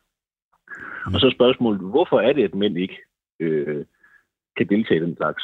[1.15, 2.99] Og så spørgsmålet, hvorfor er det, at mænd ikke
[3.41, 3.85] øh,
[4.57, 5.43] kan deltage i den slags?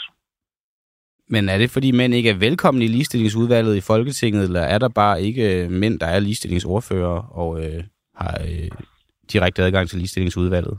[1.30, 4.88] Men er det, fordi mænd ikke er velkomne i ligestillingsudvalget i Folketinget, eller er der
[4.88, 7.82] bare ikke øh, mænd, der er ligestillingsordfører og øh,
[8.14, 8.70] har øh,
[9.32, 10.78] direkte adgang til ligestillingsudvalget?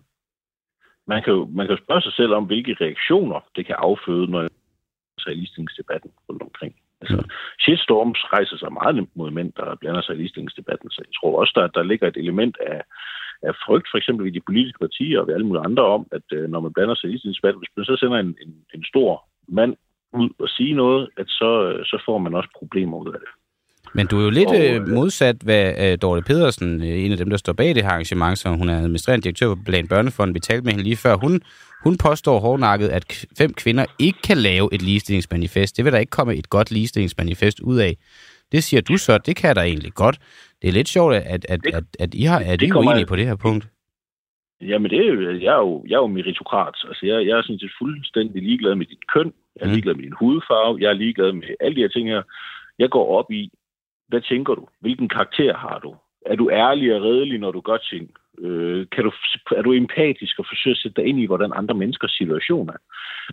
[1.08, 4.28] Man kan, jo, man kan jo spørge sig selv om, hvilke reaktioner det kan afføde,
[4.32, 4.48] når
[5.20, 6.76] sig i ligestillingsdebatten rundt omkring.
[7.02, 7.30] Altså, mm.
[7.60, 11.40] shitstorms rejser sig meget nemt mod mænd, der blander sig i ligestillingsdebatten, så jeg tror
[11.40, 12.82] også, der, der ligger et element af,
[13.48, 16.28] af frygt, for eksempel i de politiske partier og ved alle mulige andre om, at
[16.38, 19.26] øh, når man blander sig i ligestillingsdebatten, hvis man så sender en, en, en stor
[19.48, 19.76] mand
[20.14, 23.30] ud og sige noget, at så, øh, så får man også problemer ud af det.
[23.94, 27.30] Men du er jo lidt og, øh, modsat, hvad uh, Dorte Pedersen, en af dem,
[27.30, 30.40] der står bag det her arrangement, som hun er administrerende direktør på Blandt Børnefonden, vi
[30.40, 31.16] talte med hende lige før.
[31.16, 31.42] Hun,
[31.84, 35.78] hun påstår hårdnakket, at fem kvinder ikke kan lave et ligestillingsmanifest.
[35.78, 37.98] Det vil der ikke komme et godt ligestillingsmanifest ud af.
[38.52, 40.18] Det siger du så, det kan der egentlig godt.
[40.62, 43.26] Det er lidt sjovt, at, at, at, at I har, er det uenige på det
[43.26, 43.68] her punkt.
[44.62, 46.76] Jamen, det er jo, jeg, er jo, jeg er jo meritokrat.
[46.88, 49.34] Altså, jeg, jeg er sådan set fuldstændig ligeglad med dit køn.
[49.56, 49.72] Jeg er mm.
[49.72, 50.78] ligeglad med din hudfarve.
[50.82, 52.22] Jeg er ligeglad med alle de her ting her.
[52.80, 53.52] Jeg går op i,
[54.08, 54.68] hvad tænker du?
[54.80, 55.96] Hvilken karakter har du?
[56.26, 58.12] er du ærlig og redelig, når du gør ting?
[58.40, 59.12] Øh, kan du,
[59.58, 62.80] er du empatisk og forsøger at sætte dig ind i, hvordan andre menneskers situation er?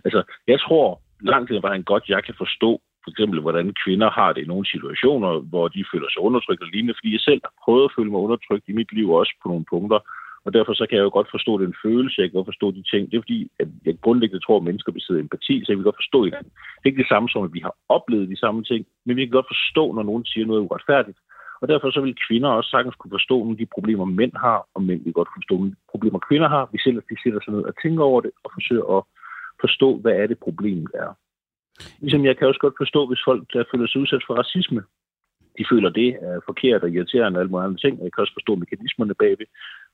[0.05, 4.29] Altså, jeg tror langt hen vejen godt, jeg kan forstå, for eksempel, hvordan kvinder har
[4.33, 7.53] det i nogle situationer, hvor de føler sig undertrykt og lignende, fordi jeg selv har
[7.63, 9.99] prøvet at føle mig undertrykt i mit liv også på nogle punkter,
[10.45, 12.83] og derfor så kan jeg jo godt forstå den følelse, jeg kan godt forstå de
[12.91, 13.01] ting.
[13.05, 16.01] Det er fordi, at jeg grundlæggende tror, at mennesker besidder empati, så jeg vil godt
[16.03, 16.33] forstå det.
[16.77, 19.25] Det er ikke det samme som, at vi har oplevet de samme ting, men vi
[19.25, 21.19] kan godt forstå, når nogen siger noget uretfærdigt.
[21.61, 24.59] Og derfor så vil kvinder også sagtens kunne forstå nogle af de problemer, mænd har,
[24.75, 26.69] og mænd vil godt forstå nogle problemer, kvinder har.
[26.71, 29.03] Vi ellers de sætter sig ned og tænker over det, og forsøger at
[29.63, 31.11] forstå, hvad er det problemet er.
[31.99, 34.81] Ligesom jeg kan også godt forstå, hvis folk der føler sig udsat for racisme.
[35.57, 37.93] De føler, det er forkert og irriterende og alle mulige andre ting.
[38.03, 39.47] Jeg kan også forstå mekanismerne bagved.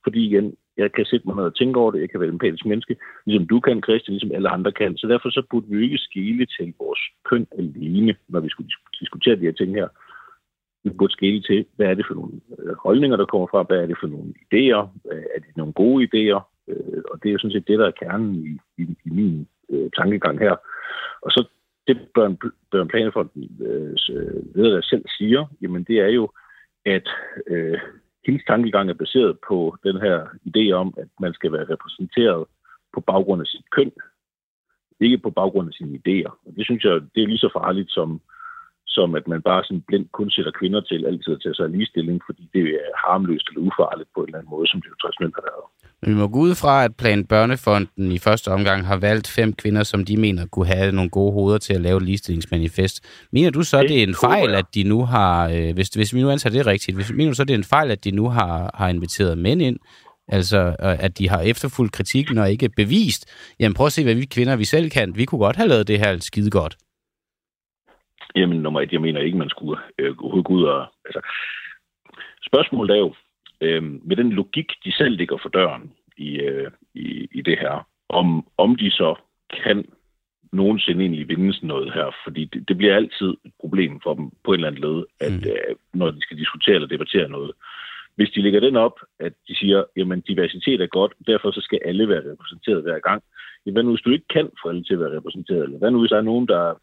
[0.03, 2.01] Fordi igen, jeg kan sætte mig ned og tænke over det.
[2.01, 4.97] Jeg kan være en empatisk menneske, ligesom du kan, Christian, ligesom alle andre kan.
[4.97, 8.69] Så derfor så burde vi ikke skille til vores køn alene, når vi skulle
[8.99, 9.87] diskutere de her ting her
[10.83, 13.77] vi burde skille til, hvad er det for nogle øh, holdninger, der kommer fra, hvad
[13.77, 14.81] er det for nogle idéer,
[15.35, 17.99] er det nogle gode idéer, øh, og det er jo sådan set det, der er
[18.01, 20.55] kernen i, i, i min øh, tankegang her.
[21.21, 21.47] Og så
[21.87, 22.37] det Børn,
[22.71, 23.95] Børn Planefonden øh,
[24.55, 26.31] leder øh, der selv siger, jamen det er jo,
[26.85, 27.07] at
[27.47, 27.79] øh,
[28.25, 32.45] hendes tankegang er baseret på den her idé om, at man skal være repræsenteret
[32.93, 33.91] på baggrund af sit køn,
[34.99, 36.31] ikke på baggrund af sine idéer.
[36.45, 38.21] Og det synes jeg, det er lige så farligt som
[38.87, 41.71] som at man bare sådan blindt kun sætter kvinder til altid at tage sig af
[41.71, 44.95] ligestilling, fordi det er harmløst eller ufarligt på en eller anden måde, som det jo
[45.01, 45.65] traditionelt har været.
[46.01, 49.53] Men vi må gå ud fra, at Plan Børnefonden i første omgang har valgt fem
[49.53, 53.25] kvinder, som de mener kunne have nogle gode hoveder til at lave et ligestillingsmanifest.
[53.31, 56.13] Mener du så, det, det er en fejl, at de nu har, øh, hvis, hvis
[56.13, 58.11] vi nu antager det rigtigt, hvis, mener du så, det er en fejl, at de
[58.11, 59.79] nu har, har inviteret mænd ind,
[60.27, 63.25] Altså, at de har efterfulgt kritikken og ikke bevist,
[63.59, 65.15] jamen prøv at se, hvad vi kvinder vi selv kan.
[65.15, 66.77] Vi kunne godt have lavet det her skide godt.
[68.35, 70.87] Jamen, nummer et, jeg mener ikke, man skulle øh, gå ud og...
[71.05, 71.21] Altså,
[72.47, 73.13] spørgsmålet er jo,
[73.61, 77.87] øh, med den logik, de selv ligger for døren i, øh, i, i det her,
[78.09, 79.15] om, om de så
[79.63, 79.85] kan
[80.53, 84.31] nogensinde egentlig vinde sådan noget her, fordi det, det bliver altid et problem for dem
[84.43, 85.49] på en eller anden led, at mm.
[85.51, 87.51] øh, når de skal diskutere eller debattere noget.
[88.15, 91.79] Hvis de lægger den op, at de siger, jamen diversitet er godt, derfor så skal
[91.85, 93.23] alle være repræsenteret hver gang.
[93.65, 95.91] Jamen, hvad nu hvis du ikke kan få alle til at være repræsenteret, eller hvad
[95.91, 96.73] nu hvis der er nogen, der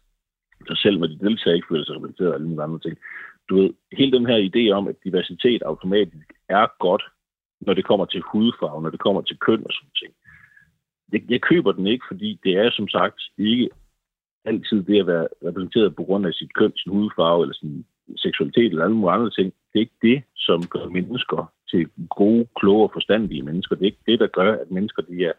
[0.67, 2.97] så selv når de deltager ikke føler sig repræsenteret og alle andre ting.
[3.49, 7.03] Du ved, hele den her idé om, at diversitet automatisk er godt,
[7.61, 10.13] når det kommer til hudfarve, når det kommer til køn og sådan ting.
[11.11, 13.69] Jeg, jeg køber den ikke, fordi det er som sagt ikke
[14.45, 17.85] altid det at være repræsenteret på grund af sit køn, sin hudfarve eller sin
[18.17, 19.53] seksualitet eller alle mulige andre ting.
[19.73, 23.75] Det er ikke det, som gør mennesker til gode, kloge og forstandige mennesker.
[23.75, 25.33] Det er ikke det, der gør, at mennesker de er,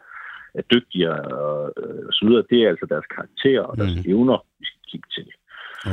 [0.53, 2.43] er dygtigere og, øh, og så videre.
[2.49, 4.11] Det er altså deres karakter og deres mm.
[4.11, 4.45] evner,
[4.93, 5.27] kigge til.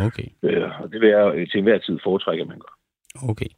[0.06, 0.28] Okay.
[0.42, 2.74] Øh, og det vil jeg øh, til enhver tid foretrække, at man gør.
[3.30, 3.50] Okay.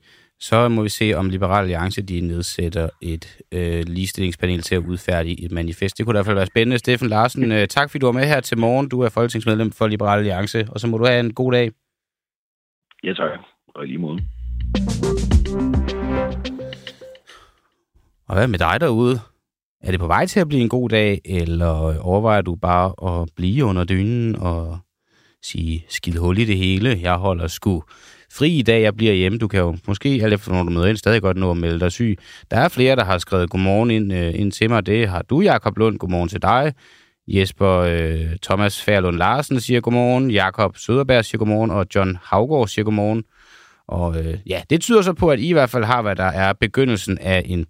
[0.49, 5.45] Så må vi se, om Liberal Alliance de nedsætter et øh, ligestillingspanel til at udfærdige
[5.45, 5.99] et manifest.
[5.99, 6.79] Det kunne i hvert fald være spændende.
[6.79, 8.89] Steffen Larsen, øh, tak fordi du var med her til morgen.
[8.89, 11.71] Du er folketingsmedlem for Liberal Alliance, og så må du have en god dag.
[13.05, 13.31] Ja, tak.
[13.75, 14.19] Og lige måde.
[18.29, 19.21] Og hvad med dig derude?
[19.81, 23.29] Er det på vej til at blive en god dag, eller overvejer du bare at
[23.37, 24.79] blive under dynen og
[25.43, 26.99] sige skid hul i det hele?
[27.03, 27.83] Jeg holder sgu
[28.33, 29.39] fri i dag, jeg bliver hjemme.
[29.39, 31.81] Du kan jo måske, alt efter når du møder ind, stadig godt nå at melde
[31.81, 32.19] dig syg.
[32.51, 34.87] Der er flere, der har skrevet godmorgen ind, øh, ind til mig.
[34.87, 35.99] Det har du, Jakob Lund.
[35.99, 36.75] Godmorgen til dig.
[37.29, 40.31] Jesper øh, Thomas Færlund Larsen siger godmorgen.
[40.31, 41.71] Jakob Søderberg siger godmorgen.
[41.71, 43.25] Og John Havgård siger godmorgen.
[43.89, 46.25] Og øh, ja, det tyder så på, at I i hvert fald har, hvad der
[46.25, 47.67] er begyndelsen af en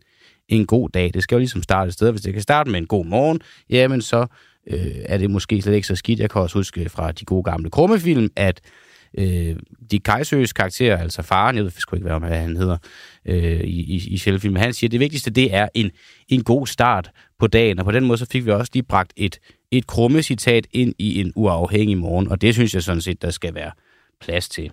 [0.49, 1.11] en god dag.
[1.15, 2.11] Det skal jo ligesom starte et sted.
[2.11, 4.27] Hvis det kan starte med en god morgen, jamen så
[4.67, 6.21] øh, er det måske slet ikke så skidt.
[6.21, 8.61] Jeg kan også huske fra de gode gamle krummefilm, at
[9.19, 9.57] øh,
[9.91, 12.79] de Kajsøs karakter, altså faren, jeg ved sgu ikke, hvad han hedder
[13.25, 15.91] øh, i, i, i filmen, han siger, at det vigtigste, det er en,
[16.29, 19.13] en god start på dagen, og på den måde, så fik vi også lige bragt
[19.17, 19.39] et,
[19.71, 23.31] et krumme citat ind i en uafhængig morgen, og det synes jeg sådan set, der
[23.31, 23.73] skal være
[24.21, 24.71] plads til.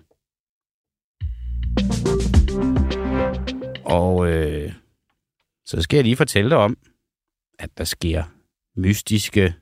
[3.84, 4.72] Og øh,
[5.66, 6.76] så skal jeg lige fortælle dig om,
[7.58, 8.24] at der sker
[8.76, 9.54] mystiske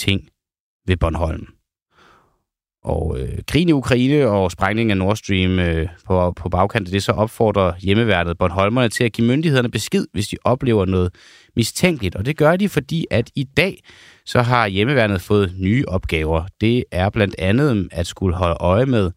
[0.00, 0.28] ting
[0.86, 1.46] ved Bornholm.
[2.84, 6.92] Og øh, krigen i Ukraine og sprængningen af Nord Stream øh, på, på bagkant af
[6.92, 11.14] det, så opfordrer hjemmeværnet Bornholmerne til at give myndighederne besked, hvis de oplever noget
[11.56, 12.14] mistænkeligt.
[12.14, 13.82] Og det gør de, fordi at i dag
[14.26, 16.44] så har hjemmeværnet fået nye opgaver.
[16.60, 19.10] Det er blandt andet at skulle holde øje med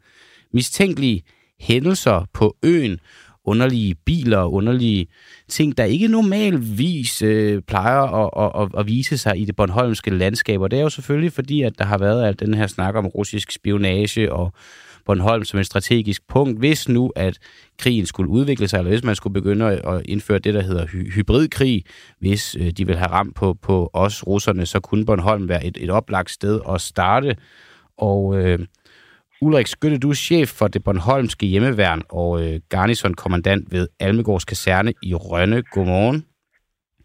[0.54, 1.24] mistænkelige
[1.60, 3.00] hændelser på øen,
[3.46, 5.08] underlige biler og underlige
[5.50, 10.62] ting, der ikke normalvis øh, plejer at, at, at vise sig i det bornholmske landskab.
[10.62, 13.08] Og det er jo selvfølgelig fordi, at der har været alt den her snak om
[13.08, 14.54] russisk spionage og
[15.06, 17.38] Bornholm som et strategisk punkt, hvis nu, at
[17.80, 21.12] krigen skulle udvikle sig, eller hvis man skulle begynde at indføre det, der hedder hy-
[21.16, 21.84] hybridkrig,
[22.20, 25.78] hvis øh, de vil have ramt på, på os russerne, så kunne Bornholm være et,
[25.82, 27.36] et oplagt sted at starte.
[27.98, 28.60] Og øh,
[29.46, 34.94] Ulrik Skytte, du er chef for det Bornholmske hjemmeværn og øh, garnisonkommandant ved Almegårds Kaserne
[35.10, 35.64] i Rønne.
[35.74, 36.20] Godmorgen.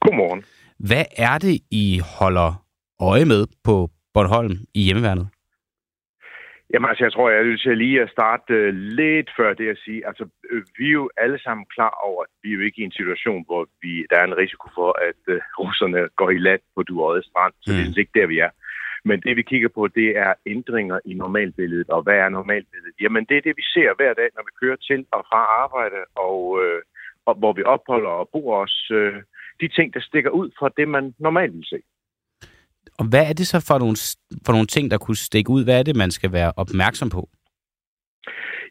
[0.01, 0.43] Godmorgen.
[0.89, 2.51] Hvad er det, I holder
[3.01, 5.29] øje med på Bornholm i hjemmeværnet?
[6.73, 9.69] Jamen altså, jeg tror, jeg er nødt til lige at starte uh, lidt før det
[9.75, 12.61] at sige, altså, øh, vi er jo alle sammen klar over, at vi er jo
[12.61, 16.31] ikke i en situation, hvor vi, der er en risiko for, at uh, russerne går
[16.31, 17.77] i land på Duøje Strand, så mm.
[17.77, 18.03] det er mm.
[18.03, 18.51] ikke der, vi er.
[19.09, 21.89] Men det, vi kigger på, det er ændringer i normalbilledet.
[21.97, 22.95] Og hvad er normalbilledet?
[23.01, 26.01] Jamen, det er det, vi ser hver dag, når vi kører til og fra arbejde,
[26.29, 26.81] og, øh,
[27.27, 28.91] og hvor vi opholder og bor os.
[28.91, 29.15] Øh,
[29.61, 31.81] de ting, der stikker ud fra det, man normalt vil se.
[32.99, 33.97] Og hvad er det så for nogle,
[34.47, 35.65] for nogle ting, der kunne stikke ud?
[35.65, 37.29] Hvad er det, man skal være opmærksom på?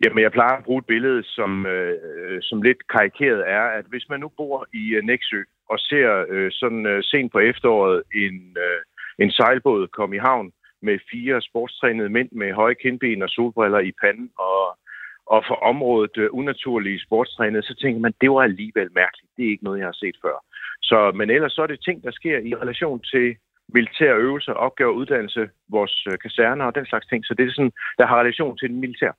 [0.03, 4.05] Jamen, jeg plejer at bruge et billede, som, øh, som lidt karikeret er, at hvis
[4.09, 8.57] man nu bor i øh, Næksø og ser øh, sådan øh, sent på efteråret en,
[8.65, 8.79] øh,
[9.19, 10.51] en sejlbåd kom i havn
[10.81, 14.77] med fire sportstrænede mænd med høje kindben og solbriller i panden og,
[15.25, 19.31] og for området øh, unaturlige sportstrænede, så tænker man, det var alligevel mærkeligt.
[19.37, 20.37] Det er ikke noget, jeg har set før.
[20.81, 23.35] Så, men ellers så er det ting, der sker i relation til
[23.73, 27.25] militære øvelser, opgaver, uddannelse, vores øh, kaserner og den slags ting.
[27.25, 29.11] Så det er sådan, der har relation til den militær.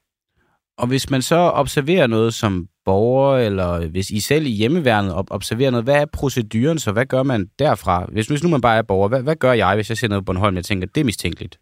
[0.79, 5.71] Og hvis man så observerer noget som borger, eller hvis I selv i hjemmeværnet observerer
[5.71, 6.93] noget, hvad er proceduren så?
[6.93, 8.07] Hvad gør man derfra?
[8.13, 10.25] Hvis, hvis nu man bare er borger, hvad, hvad gør jeg, hvis jeg ser noget
[10.25, 11.59] på Bornholm, jeg tænker, det er mistænkeligt?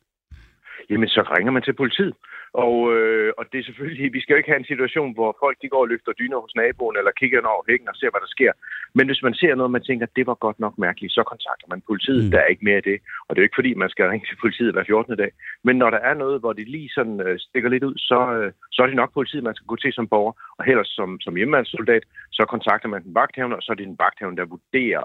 [0.90, 2.14] Jamen, så ringer man til politiet.
[2.64, 5.56] Og, øh, og det er selvfølgelig, vi skal jo ikke have en situation, hvor folk
[5.62, 8.34] de går og løfter dyner hos naboen, eller kigger over hækken og ser, hvad der
[8.36, 8.52] sker.
[8.98, 11.80] Men hvis man ser noget, man tænker, det var godt nok mærkeligt, så kontakter man
[11.90, 12.24] politiet.
[12.24, 12.30] Mm.
[12.30, 12.98] Der er ikke mere af det.
[13.26, 15.16] Og det er jo ikke fordi, man skal ringe til politiet hver 14.
[15.16, 15.30] dag.
[15.66, 18.52] Men når der er noget, hvor det lige sådan øh, stikker lidt ud, så, øh,
[18.72, 20.32] så er det nok politiet, man skal gå til som borger.
[20.58, 24.02] Og heller som, som hjemmemandssoldat, så kontakter man den vagthavne, og så er det den
[24.04, 25.04] vagthavne, der vurderer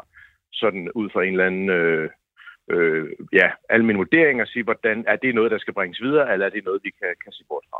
[0.53, 1.69] sådan ud fra en eller anden...
[1.69, 2.09] Øh,
[2.73, 6.34] øh, ja, alle mine vurderinger og sige, hvordan er det noget, der skal bringes videre,
[6.34, 7.79] eller er det noget, vi kan, kan se bort fra.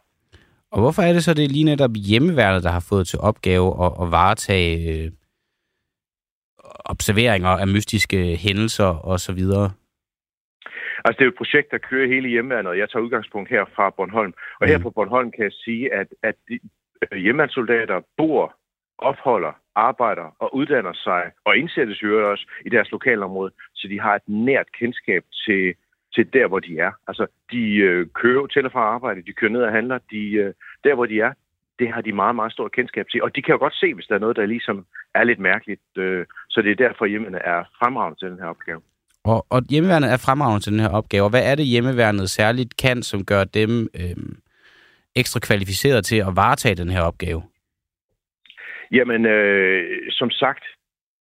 [0.71, 3.86] Og hvorfor er det så, det er lige netop hjemmeværnet, der har fået til opgave
[3.86, 5.12] at, at varetage øh,
[6.86, 9.43] observeringer af mystiske hændelser osv.?
[11.06, 13.65] Altså, det er jo et projekt, der kører hele hjemmeværnet, og jeg tager udgangspunkt her
[13.75, 14.34] fra Bornholm.
[14.60, 14.67] Og mm.
[14.67, 16.60] her på Bornholm kan jeg sige, at, at de,
[17.12, 18.56] øh, hjemmeværnssoldater bor,
[18.97, 24.15] opholder, arbejder og uddanner sig, og indsættes jo også i deres lokalområde, så de har
[24.15, 25.73] et nært kendskab til,
[26.15, 26.91] til der, hvor de er.
[27.07, 30.53] Altså, de øh, kører til og fra arbejde, de kører ned og handler, de, øh,
[30.84, 31.34] der, hvor de er,
[31.79, 33.23] det har de meget, meget stort kendskab til.
[33.23, 35.81] Og de kan jo godt se, hvis der er noget, der ligesom er lidt mærkeligt.
[35.97, 38.81] Øh, så det er derfor, hjemmene er fremragende til den her opgave.
[39.23, 41.23] Og, og hjemmeværnet er fremragende til den her opgave.
[41.23, 44.15] Og hvad er det, hjemmeværnet særligt kan, som gør dem øh,
[45.15, 47.43] ekstra kvalificeret til at varetage den her opgave?
[48.91, 50.63] Jamen, øh, som sagt,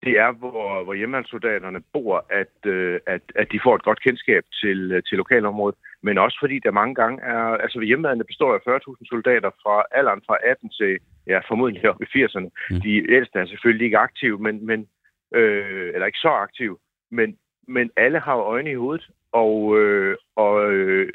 [0.03, 4.43] det er, hvor, hvor hjemmeholdssoldaterne bor, at, øh, at, at de får et godt kendskab
[4.61, 8.79] til, øh, til lokalområdet, men også fordi der mange gange er, altså hjemmeværende består af
[8.79, 12.49] 40.000 soldater fra alderen fra 18 til, ja, formodentlig op i 80'erne.
[12.69, 12.81] Mm.
[12.81, 14.87] De ældste er selvfølgelig ikke aktive, men, men
[15.35, 16.77] øh, eller ikke så aktive,
[17.11, 21.09] men, men alle har øjne i hovedet, og, øh, og øh,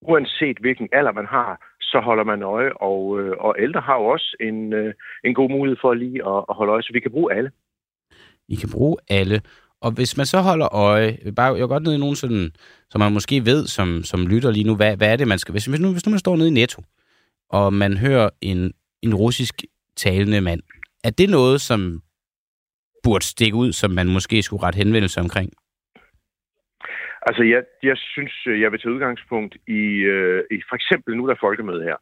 [0.00, 4.04] uanset hvilken alder man har, så holder man øje, og, øh, og ældre har jo
[4.14, 7.10] også en, øh, en god mulighed for lige at, at holde øje, så vi kan
[7.10, 7.50] bruge alle.
[8.48, 9.40] I kan bruge alle.
[9.80, 12.50] Og hvis man så holder øje, bare, jeg går godt ned i nogen sådan,
[12.90, 15.52] som man måske ved, som, som lytter lige nu, hvad, hvad er det, man skal...
[15.52, 16.82] Hvis, hvis, nu, hvis nu man står nede i Netto,
[17.50, 19.54] og man hører en, en russisk
[19.96, 20.60] talende mand,
[21.04, 22.02] er det noget, som
[23.02, 25.52] burde stikke ud, som man måske skulle ret henvendelse omkring?
[27.26, 29.82] Altså, jeg, jeg synes, øh, jeg vil tage udgangspunkt i,
[30.14, 31.96] øh, i for eksempel nu der folkemøde her,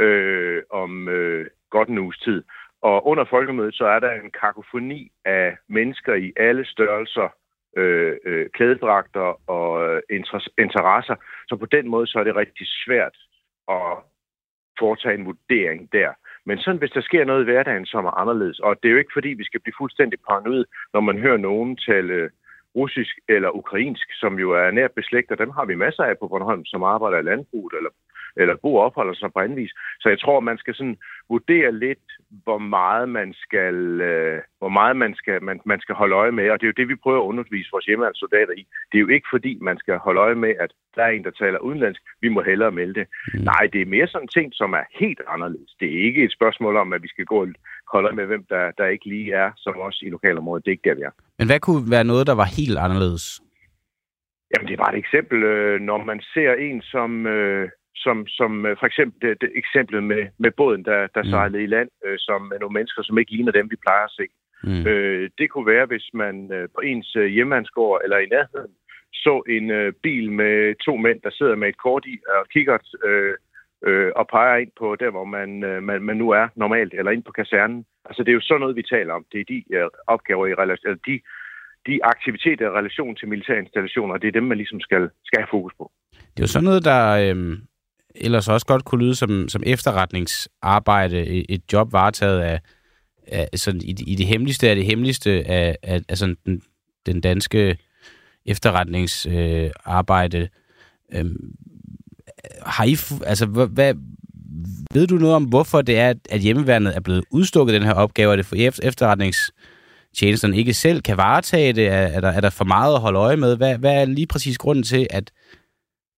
[0.00, 2.44] øh, om øh, godt en uges tid.
[2.82, 7.28] Og under folkemødet, så er der en kakofoni af mennesker i alle størrelser,
[7.76, 10.02] øh, øh, klædedragter og øh,
[10.58, 11.16] interesser.
[11.48, 13.16] Så på den måde, så er det rigtig svært
[13.68, 13.96] at
[14.78, 16.10] foretage en vurdering der.
[16.46, 18.98] Men sådan, hvis der sker noget i hverdagen, som er anderledes, og det er jo
[18.98, 22.30] ikke fordi, vi skal blive fuldstændig paranoid, når man hører nogen tale
[22.76, 26.64] russisk eller ukrainsk, som jo er nært beslægtet, dem har vi masser af på Bornholm,
[26.64, 27.90] som arbejder i landbruget eller
[28.36, 29.72] eller bo og opholder sig på anden vis.
[30.00, 32.06] Så jeg tror, man skal sådan vurdere lidt,
[32.44, 36.50] hvor meget man skal, øh, hvor meget man skal, man, man skal holde øje med.
[36.50, 38.66] Og det er jo det, vi prøver at undervise vores hjemmeværnssoldater i.
[38.92, 41.30] Det er jo ikke fordi, man skal holde øje med, at der er en, der
[41.30, 42.02] taler udenlandsk.
[42.20, 43.06] Vi må hellere melde det.
[43.34, 43.40] Mm.
[43.40, 45.70] Nej, det er mere sådan ting, som er helt anderledes.
[45.80, 47.48] Det er ikke et spørgsmål om, at vi skal gå og
[47.92, 50.64] holde øje med, hvem der, der ikke lige er som os i lokalområdet.
[50.64, 51.14] Det er ikke der, vi er.
[51.38, 53.40] Men hvad kunne være noget, der var helt anderledes?
[54.50, 55.42] Jamen, det er bare et eksempel.
[55.42, 57.26] Øh, når man ser en, som...
[57.26, 61.30] Øh, som, som øh, for eksempel det, det eksemplet med, med båden, der, der Mm.
[61.30, 64.16] sejlede i land, øh, som er nogle mennesker, som ikke ligner dem, vi plejer at
[64.18, 64.26] se.
[64.64, 64.86] Mm.
[64.86, 68.72] Øh, det kunne være, hvis man øh, på ens øh, hjemmandsgård eller i nærheden
[69.14, 72.78] så en øh, bil med to mænd, der sidder med et kort i og kigger
[73.04, 73.34] øh,
[73.86, 77.10] øh, og peger ind på der, hvor man, øh, man, man nu er normalt, eller
[77.12, 77.84] ind på kasernen.
[78.04, 79.24] Altså det er jo sådan noget, vi taler om.
[79.32, 81.20] Det er de øh, opgaver i relation, eller de,
[81.86, 85.48] de aktiviteter i relation til militære installationer, det er dem, man ligesom skal, skal have
[85.50, 85.92] fokus på.
[86.12, 87.56] Det er jo sådan noget, der øhm,
[88.14, 92.60] ellers også godt kunne lyde som, som efterretningsarbejde, et, job varetaget af,
[93.26, 96.62] af sådan i, i det hemmeligste af det hemmeligste af, af, af sådan den,
[97.06, 97.78] den danske
[98.46, 99.64] efterretningsarbejde.
[99.64, 100.48] Øh, arbejde.
[102.66, 102.96] har I,
[103.26, 103.94] altså, hvad, hvad,
[104.94, 108.32] ved du noget om, hvorfor det er, at- hjemmeværnet er blevet udstukket den her opgave?
[108.32, 111.86] Er det for efterretningstjenesterne ikke selv kan varetage det?
[111.86, 113.56] Er, er, der, er der for meget at holde øje med?
[113.56, 115.30] Hvad, hvad er lige præcis grunden til, at,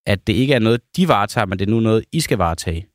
[0.07, 2.87] at det ikke er noget, de varetager, men det er nu noget, I skal varetage?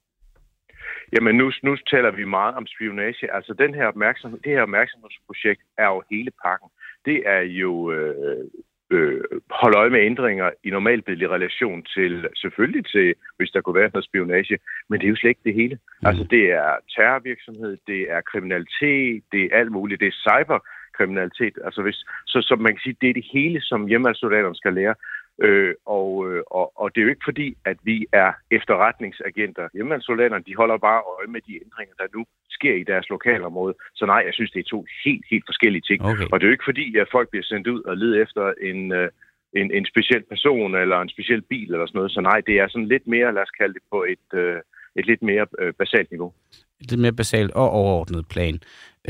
[1.13, 3.33] Jamen nu, nu taler vi meget om spionage.
[3.33, 6.69] Altså den her opmærksomhed, det her opmærksomhedsprojekt er jo hele pakken.
[7.05, 8.45] Det er jo øh,
[8.91, 13.89] øh, holde øje med ændringer i normalbillelig relation til, selvfølgelig til, hvis der kunne være
[13.93, 14.57] noget spionage,
[14.89, 15.75] men det er jo slet ikke det hele.
[15.75, 16.07] Mm.
[16.07, 21.55] Altså det er terrorvirksomhed, det er kriminalitet, det er alt muligt, det er cyberkriminalitet.
[21.65, 24.95] Altså hvis, så, så man kan sige, det er det hele, som hjemmesoldaterne skal lære.
[25.41, 29.67] Øh, og, øh, og, og det er jo ikke fordi, at vi er efterretningsagenter.
[29.73, 33.75] Hjemmesoldaterne, de holder bare øje med de ændringer, der nu sker i deres lokalområde.
[33.95, 36.05] Så nej, jeg synes, det er to helt, helt forskellige ting.
[36.05, 36.27] Okay.
[36.31, 38.91] Og det er jo ikke fordi, at folk bliver sendt ud og leder efter en,
[38.91, 39.09] øh,
[39.53, 42.11] en, en speciel person eller en speciel bil eller sådan noget.
[42.11, 44.59] Så nej, det er sådan lidt mere, lad os kalde det på et, øh,
[44.99, 46.33] et lidt mere øh, basalt niveau.
[46.81, 48.59] Et lidt mere basalt og overordnet plan.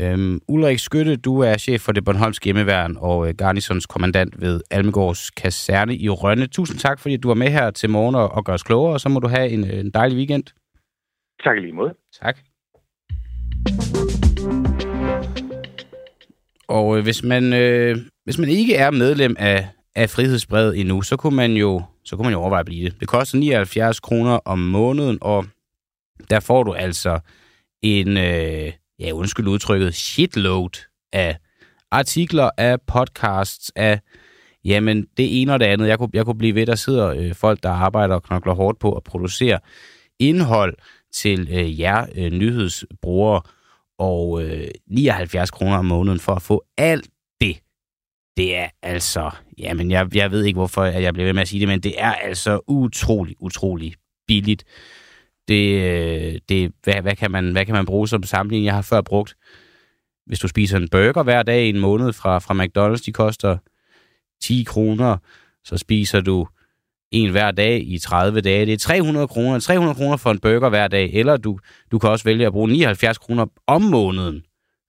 [0.00, 4.60] Øhm, Ulrik Skytte, du er chef for det Bornholmske hjemmeværn og øh, Garnisons kommandant ved
[4.70, 6.46] Almegårds Kaserne i Rønne.
[6.46, 9.00] Tusind tak, fordi du var med her til morgen og, og gør os klogere, og
[9.00, 10.44] så må du have en, øh, en dejlig weekend.
[11.44, 11.94] Tak i lige måde.
[12.22, 12.38] Tak.
[16.68, 21.16] Og øh, hvis man øh, hvis man ikke er medlem af, af Frihedsbrevet endnu, så
[21.16, 23.00] kunne man jo så kunne man jo overveje at blive det.
[23.00, 25.46] Det koster 79 kroner om måneden, og
[26.30, 27.20] der får du altså
[27.82, 31.36] en, øh, ja undskyld udtrykket, shitload af
[31.90, 34.00] artikler, af podcasts, af
[34.64, 35.88] jamen det ene og det andet.
[35.88, 38.78] Jeg kunne, jeg kunne blive ved, der sidder øh, folk, der arbejder og knokler hårdt
[38.78, 39.58] på at producere
[40.18, 40.74] indhold
[41.12, 43.42] til øh, jer øh, nyhedsbrugere,
[43.98, 47.08] og øh, 79 kroner om måneden for at få alt
[47.40, 47.60] det.
[48.36, 51.60] Det er altså, jamen jeg, jeg ved ikke, hvorfor jeg bliver ved med at sige
[51.60, 53.94] det, men det er altså utrolig, utrolig
[54.26, 54.64] billigt.
[55.48, 58.66] Det, øh, det, hvad, hvad, kan man, hvad kan man bruge som sammenligning?
[58.66, 59.34] Jeg har før brugt,
[60.26, 63.58] hvis du spiser en burger hver dag i en måned fra, fra McDonald's, de koster
[64.42, 65.16] 10 kroner,
[65.64, 66.46] så spiser du
[67.10, 68.66] en hver dag i 30 dage.
[68.66, 69.60] Det er 300 kroner.
[69.60, 71.58] 300 kroner for en burger hver dag, eller du,
[71.90, 74.42] du kan også vælge at bruge 79 kroner om måneden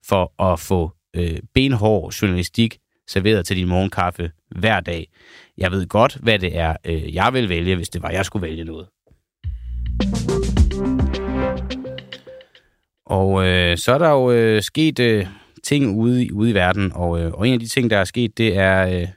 [0.06, 2.78] for at få øh, benhård journalistik
[3.08, 5.08] serveret til din morgenkaffe hver dag.
[5.58, 8.46] Jeg ved godt, hvad det er, øh, jeg vil vælge, hvis det var, jeg skulle
[8.46, 8.86] vælge noget.
[13.12, 15.26] Og øh, så er der jo øh, sket øh,
[15.62, 18.38] ting ude, ude i verden, og, øh, og en af de ting, der er sket,
[18.38, 19.08] det er, øh,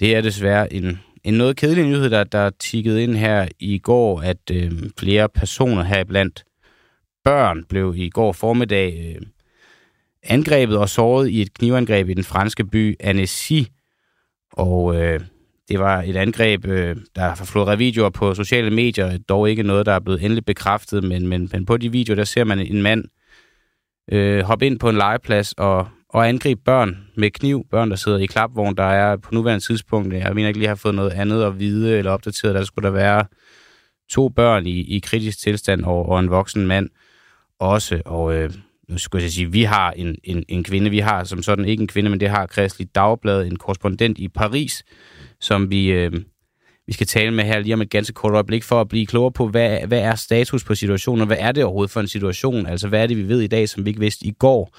[0.00, 4.20] det er desværre en, en noget kedelig nyhed, der, der tikkede ind her i går,
[4.20, 6.44] at øh, flere personer her blandt
[7.24, 9.26] børn blev i går formiddag øh,
[10.22, 13.62] angrebet og såret i et knivangreb i den franske by Annecy.
[14.52, 15.20] Og øh,
[15.68, 19.86] det var et angreb, øh, der har floreret videoer på sociale medier, dog ikke noget,
[19.86, 22.82] der er blevet endelig bekræftet, men, men, men på de videoer, der ser man en
[22.82, 23.04] mand
[24.12, 27.66] øh, hoppe ind på en legeplads og, og angribe børn med kniv.
[27.70, 30.74] Børn, der sidder i klapvogn, der er på nuværende tidspunkt, jeg mener ikke lige har
[30.74, 33.24] fået noget andet at vide eller opdateret, der skulle der være
[34.10, 36.88] to børn i, i kritisk tilstand og, og en voksen mand
[37.58, 38.02] også.
[38.04, 38.50] Og øh,
[38.88, 41.80] nu skulle jeg sige, vi har en, en, en kvinde, vi har som sådan ikke
[41.80, 44.84] en kvinde, men det har Kristelig Dagblad, en korrespondent i Paris,
[45.40, 46.12] som vi, øh,
[46.86, 49.32] vi skal tale med her lige om et ganske kort øjeblik, for at blive klogere
[49.32, 52.66] på, hvad, hvad er status på situationen, og hvad er det overhovedet for en situation?
[52.66, 54.76] Altså, hvad er det, vi ved i dag, som vi ikke vidste i går?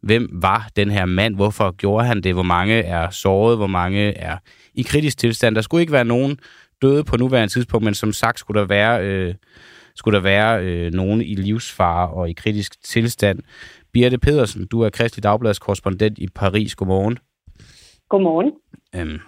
[0.00, 1.34] Hvem var den her mand?
[1.34, 2.34] Hvorfor gjorde han det?
[2.34, 3.56] Hvor mange er såret?
[3.56, 4.36] Hvor mange er
[4.74, 5.54] i kritisk tilstand?
[5.54, 6.38] Der skulle ikke være nogen
[6.82, 9.34] døde på nuværende tidspunkt, men som sagt skulle der være, øh,
[9.94, 13.38] skulle der være øh, nogen i livsfare og i kritisk tilstand.
[13.92, 16.74] Birte Pedersen, du er Kristelig Dagbladets korrespondent i Paris.
[16.74, 17.18] Godmorgen.
[18.08, 18.52] Godmorgen.
[18.94, 19.20] Øhm,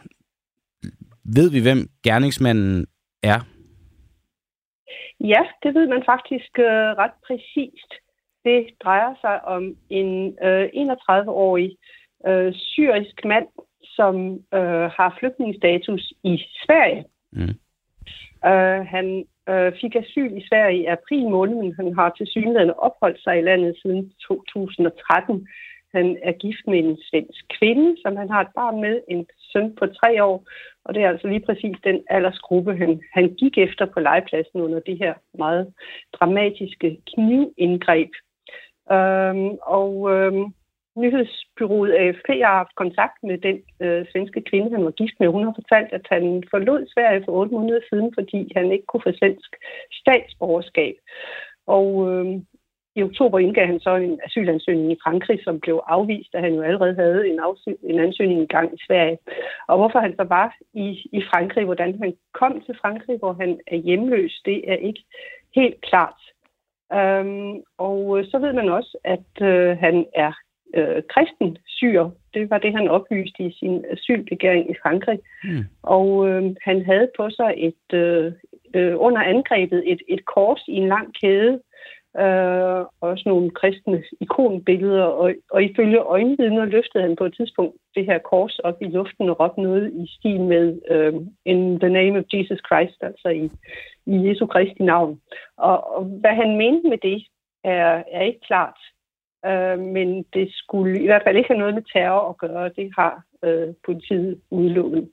[1.35, 2.87] ved vi, hvem gerningsmanden
[3.23, 3.41] er?
[5.21, 7.91] Ja, det ved man faktisk øh, ret præcist.
[8.45, 11.77] Det drejer sig om en øh, 31-årig
[12.27, 13.49] øh, syrisk mand,
[13.83, 14.15] som
[14.55, 17.05] øh, har flygtningsstatus i Sverige.
[17.33, 17.55] Mm.
[18.51, 22.71] Øh, han øh, fik asyl i Sverige i april måned, men han har til synligheden
[22.71, 25.49] opholdt sig i landet siden 2013.
[25.95, 29.75] Han er gift med en svensk kvinde, som han har et barn med, en søn
[29.75, 30.45] på tre år,
[30.85, 34.81] og det er altså lige præcis den aldersgruppe, han, han gik efter på legepladsen under
[34.81, 35.73] det her meget
[36.13, 38.11] dramatiske knivindgreb.
[38.93, 40.45] Øhm, og øhm,
[40.97, 45.29] nyhedsbyrået AFP har haft kontakt med den øh, svenske kvinde, han var gift med.
[45.29, 49.07] Hun har fortalt, at han forlod Sverige for otte måneder siden, fordi han ikke kunne
[49.07, 49.51] få svensk
[49.93, 50.95] statsborgerskab.
[51.67, 52.27] Og øh,
[52.97, 56.63] i oktober indgav han så en asylansøgning i Frankrig, som blev afvist, da han jo
[56.63, 57.41] allerede havde en,
[57.83, 59.19] en ansøgning i gang i Sverige.
[59.69, 63.61] Og hvorfor han så var i, i Frankrig, hvordan han kom til Frankrig, hvor han
[63.67, 65.05] er hjemløs, det er ikke
[65.55, 66.21] helt klart.
[66.99, 70.33] Um, og så ved man også, at uh, han er
[70.75, 72.11] øh, kristen syr.
[72.35, 75.19] Det var det, han oplyste i sin asylbegæring i Frankrig.
[75.45, 75.65] Mm.
[75.83, 78.33] Og øh, han havde på sig et øh,
[78.75, 81.61] øh, under angrebet et, et kors i en lang kæde,
[82.25, 88.05] øh, også nogle kristne ikonbilleder, og, og ifølge øjenvidner løftede han på et tidspunkt det
[88.05, 91.15] her kors op i luften og råbte noget i stil med øh,
[91.45, 93.51] In the name of Jesus Christ, altså i,
[94.07, 95.21] i Jesu Kristi navn.
[95.57, 97.27] Og, og hvad han mente med det,
[97.65, 98.79] er, er ikke klart.
[99.47, 102.71] Øh, men det skulle i hvert fald ikke have noget med terror at gøre.
[102.77, 105.09] Det har øh, politiet udelukket.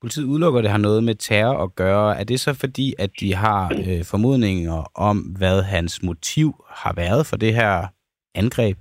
[0.00, 2.20] Politiet udelukker, at det har noget med terror at gøre.
[2.20, 7.26] Er det så fordi, at de har øh, formodninger om, hvad hans motiv har været
[7.26, 7.86] for det her
[8.34, 8.76] angreb?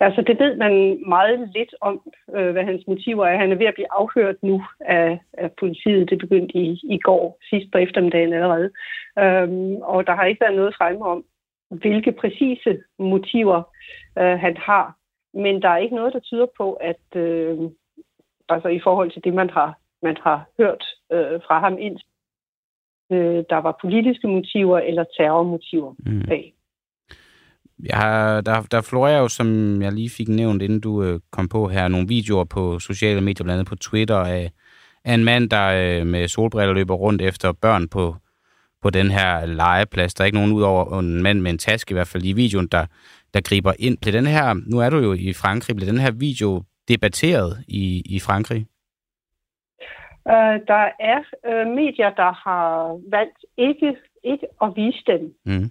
[0.00, 0.74] Altså, det ved man
[1.08, 2.00] meget lidt om,
[2.36, 3.38] øh, hvad hans motiver er.
[3.38, 6.10] Han er ved at blive afhørt nu af, af politiet.
[6.10, 8.70] Det begyndte i, i går, sidst på eftermiddagen allerede.
[9.18, 11.24] Øhm, og der har ikke været noget fremme om,
[11.70, 13.62] hvilke præcise motiver
[14.18, 14.96] øh, han har.
[15.34, 17.58] Men der er ikke noget, der tyder på, at øh,
[18.48, 21.98] altså i forhold til det, man har, man har hørt øh, fra ham ind,
[23.12, 26.22] øh, der var politiske motiver eller terrormotiver mm.
[26.28, 26.54] bag.
[27.92, 31.68] Ja, der, der florerer jo, som jeg lige fik nævnt, inden du øh, kom på
[31.68, 34.50] her, nogle videoer på sociale medier, blandt andet på Twitter, af,
[35.04, 35.66] af en mand, der
[36.00, 38.16] øh, med solbriller løber rundt efter børn på,
[38.82, 40.14] på den her legeplads.
[40.14, 42.32] Der er ikke nogen ud over en mand med en taske, i hvert fald i
[42.32, 42.86] videoen, der,
[43.34, 43.98] der griber ind.
[43.98, 48.02] Bliver den her, nu er du jo i Frankrig, bliver den her video debatteret i,
[48.16, 48.66] i Frankrig?
[50.24, 55.34] Uh, der er uh, medier, der har valgt ikke, ikke at vise den.
[55.44, 55.70] Mm.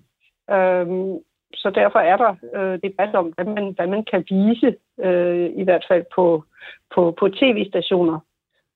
[0.56, 1.22] Uh,
[1.54, 5.64] så derfor er der uh, debat om, hvad man, hvad man kan vise, uh, i
[5.64, 6.44] hvert fald på,
[6.96, 8.20] på, på tv-stationer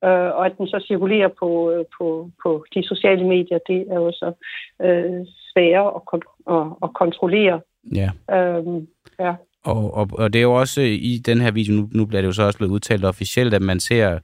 [0.03, 3.95] øh, og at den så cirkulerer på, øh, på, på de sociale medier, det er
[3.95, 4.33] jo så
[4.81, 7.61] øh, sværere at, kon- at, at kontrollere.
[7.95, 8.09] Ja.
[8.35, 8.87] Øhm,
[9.19, 9.33] ja.
[9.63, 12.21] Og, og, og det er jo også øh, i den her video, nu, nu bliver
[12.21, 14.19] det jo så også blevet udtalt officielt, at man ser,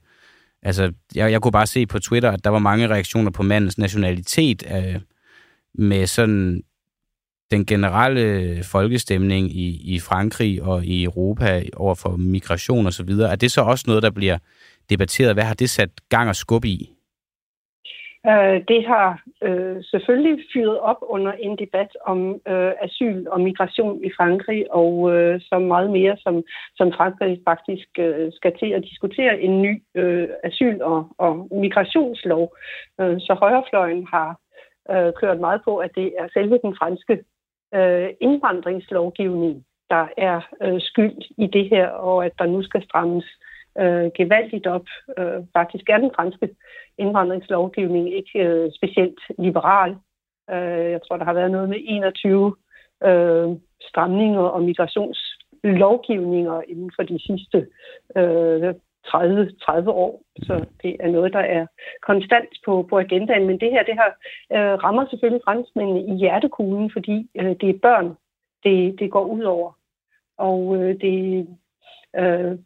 [0.62, 3.78] altså jeg, jeg kunne bare se på Twitter, at der var mange reaktioner på mandens
[3.78, 5.00] nationalitet øh,
[5.74, 6.62] med sådan
[7.50, 13.32] den generelle folkestemning i, i Frankrig og i Europa over for migration og så videre.
[13.32, 14.38] Er det så også noget, der bliver
[14.90, 15.34] debatteret.
[15.34, 16.90] Hvad har det sat gang og skub i?
[18.26, 24.04] Øh, det har øh, selvfølgelig fyret op under en debat om øh, asyl og migration
[24.04, 26.42] i Frankrig, og øh, så meget mere, som,
[26.76, 32.56] som Frankrig faktisk øh, skal til at diskutere en ny øh, asyl- og, og migrationslov.
[33.00, 34.38] Øh, så højrefløjen har
[34.90, 37.24] øh, kørt meget på, at det er selve den franske
[37.74, 43.24] øh, indvandringslovgivning, der er øh, skyld i det her, og at der nu skal strammes
[43.78, 44.86] øh, gevaldigt op.
[45.18, 46.48] Øh, faktisk er den franske
[46.98, 49.96] indvandringslovgivning ikke øh, specielt liberal.
[50.50, 52.56] Øh, jeg tror, der har været noget med 21
[53.04, 53.48] øh,
[53.80, 57.66] stramninger og migrationslovgivninger inden for de sidste
[58.16, 58.74] øh,
[59.06, 60.22] 30, 30 år.
[60.42, 61.66] Så det er noget, der er
[62.02, 63.46] konstant på, på agendaen.
[63.46, 64.10] Men det her, det her
[64.56, 68.16] øh, rammer selvfølgelig franskmændene i hjertekuglen, fordi øh, det er børn,
[68.64, 69.72] det, det går ud over.
[70.38, 71.48] Og øh, det,
[72.16, 72.58] øh,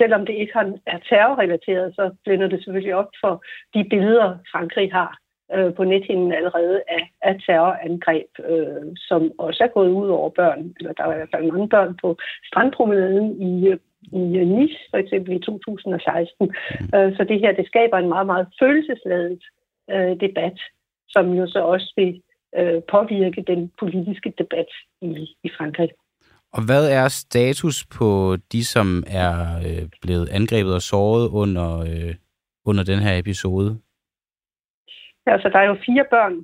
[0.00, 0.52] selvom det ikke
[0.86, 3.34] er terrorrelateret, så blænder det selvfølgelig op for
[3.74, 5.10] de billeder, Frankrig har
[5.54, 10.74] øh, på nethinden allerede af, af terrorangreb, øh, som også er gået ud over børn.
[10.78, 12.08] Eller der er i hvert fald mange børn på
[12.48, 13.52] strandpromenaden i,
[14.12, 16.46] i Nice, for eksempel i 2016.
[16.46, 16.98] Mm.
[16.98, 19.42] Øh, så det her, det skaber en meget, meget følelsesladet
[19.90, 20.58] øh, debat,
[21.08, 22.22] som jo så også vil
[22.58, 24.70] øh, påvirke den politiske debat
[25.02, 25.90] i, i Frankrig.
[26.52, 29.32] Og hvad er status på de, som er
[29.66, 32.14] øh, blevet angrebet og såret under, øh,
[32.64, 33.78] under den her episode?
[35.26, 36.36] Ja, Altså, der er jo fire børn,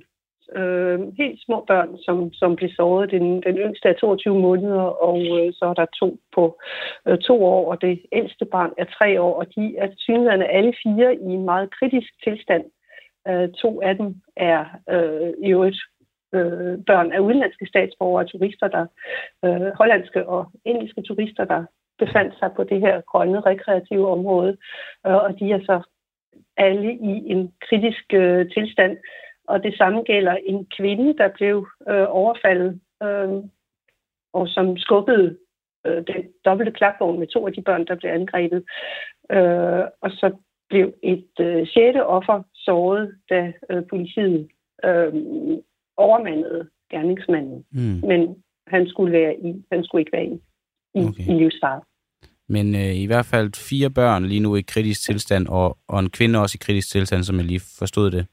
[0.55, 3.11] øh, helt små børn, som, som blev såret.
[3.11, 6.59] Den, den yngste er 22 måneder, og øh, så er der to på
[7.07, 10.73] øh, to år, og det ældste barn er tre år, og de er synligheden alle
[10.83, 12.63] fire i en meget kritisk tilstand.
[13.27, 15.79] Øh, to af dem er øh, i øvrigt
[16.33, 18.85] øh, børn af udenlandske statsborgere og turister, der
[19.45, 21.65] øh, hollandske og engelske turister, der
[21.99, 24.57] befandt sig på det her grønne rekreative område,
[25.07, 25.81] øh, og de er så
[26.57, 28.97] alle i en kritisk øh, tilstand.
[29.47, 33.43] Og det samme gælder en kvinde, der blev øh, overfaldet, øh,
[34.33, 35.37] og som skubbede
[35.85, 38.63] øh, den dobbelte klapvogn med to af de børn, der blev angrebet.
[39.31, 40.35] Øh, og så
[40.69, 44.49] blev et øh, sjette offer såret, da øh, politiet
[44.85, 45.13] øh,
[45.97, 47.65] overmandede gerningsmanden.
[47.71, 48.07] Mm.
[48.09, 48.35] Men
[48.67, 50.39] han skulle, være i, han skulle ikke være i,
[50.95, 51.27] i, okay.
[51.27, 51.81] i livsfare.
[52.49, 56.09] Men øh, i hvert fald fire børn lige nu i kritisk tilstand, og, og en
[56.09, 58.27] kvinde også i kritisk tilstand, som jeg lige forstod det.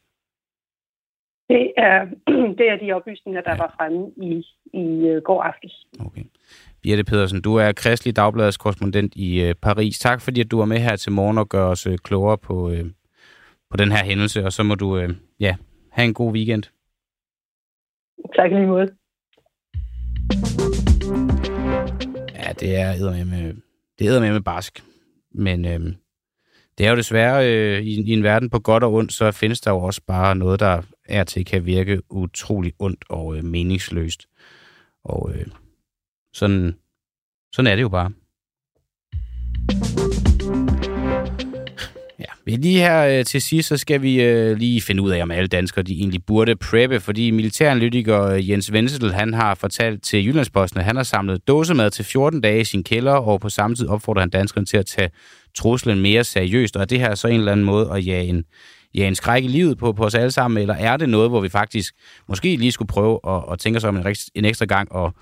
[1.48, 2.04] Det er,
[2.58, 3.56] det er de oplysninger, der ja.
[3.56, 5.86] var fremme i, i uh, går aftes.
[6.00, 6.24] Okay.
[6.82, 9.98] Birte Pedersen, du er Kristelig Dagbladets korrespondent i uh, Paris.
[9.98, 12.68] Tak fordi, at du var med her til morgen og gør os uh, klogere på,
[12.68, 12.78] uh,
[13.70, 15.10] på den her hændelse, og så må du uh,
[15.40, 15.56] ja,
[15.90, 16.62] have en god weekend.
[18.36, 18.88] Tak lige måde.
[22.34, 23.54] Ja, det er med
[23.98, 24.84] det er med barsk.
[25.30, 25.94] Men øhm,
[26.78, 29.60] det er jo desværre øh, i, i en verden på godt og ondt, så findes
[29.60, 34.26] der jo også bare noget, der er til kan virke utrolig ondt og øh, meningsløst.
[35.04, 35.46] Og øh,
[36.32, 36.74] sådan,
[37.52, 38.12] sådan er det jo bare.
[42.48, 45.30] Ja, lige her øh, til sidst, så skal vi øh, lige finde ud af, om
[45.30, 50.26] alle danskere de egentlig burde preppe, fordi militæranalytiker øh, Jens Wenzel, han har fortalt til
[50.26, 53.76] Jyllandsposten, at han har samlet dåsemad til 14 dage i sin kælder, og på samme
[53.76, 55.10] tid opfordrer han danskerne til at tage
[55.54, 58.44] truslen mere seriøst, og er det her så en eller anden måde at jage en,
[58.94, 61.40] jage en skræk i livet på, på os alle sammen, eller er det noget, hvor
[61.40, 61.94] vi faktisk
[62.28, 65.14] måske lige skulle prøve at, at tænke os om en, en ekstra gang og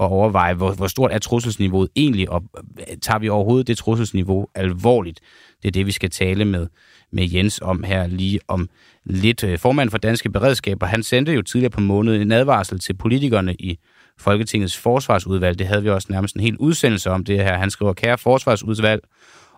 [0.00, 4.46] at overveje, hvor, hvor stort er trusselsniveauet egentlig, og øh, tager vi overhovedet det trusselsniveau
[4.54, 5.20] alvorligt?
[5.62, 6.66] Det er det, vi skal tale med,
[7.12, 8.68] med Jens om her lige om
[9.04, 9.44] lidt.
[9.44, 13.54] Øh, formanden for Danske Beredskaber, han sendte jo tidligere på måneden en advarsel til politikerne
[13.54, 13.78] i
[14.18, 15.58] Folketingets forsvarsudvalg.
[15.58, 17.58] Det havde vi også nærmest en hel udsendelse om det her.
[17.58, 19.00] Han skriver, kære forsvarsudvalg,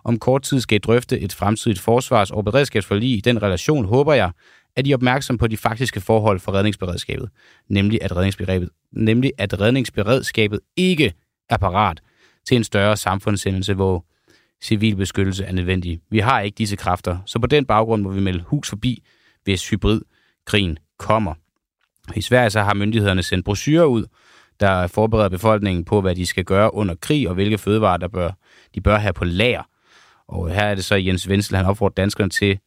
[0.03, 3.09] om kort tid skal I drøfte et fremtidigt forsvars- og beredskabsforlig.
[3.09, 4.31] I den relation håber jeg,
[4.77, 7.29] er de opmærksomme opmærksom på de faktiske forhold for redningsberedskabet,
[7.69, 11.13] nemlig at redningsberedskabet, nemlig at redningsberedskabet ikke
[11.49, 12.01] er parat
[12.47, 14.05] til en større samfundshændelse, hvor
[14.63, 15.99] civil beskyttelse er nødvendig.
[16.09, 19.03] Vi har ikke disse kræfter, så på den baggrund må vi melde hus forbi,
[19.43, 21.33] hvis hybridkrigen kommer.
[22.15, 24.05] I Sverige så har myndighederne sendt brochurer ud,
[24.59, 28.31] der forbereder befolkningen på, hvad de skal gøre under krig, og hvilke fødevarer der bør,
[28.75, 29.63] de bør have på lager.
[30.27, 32.59] Og her er det så Jens Wenzel, han opfordrer danskerne til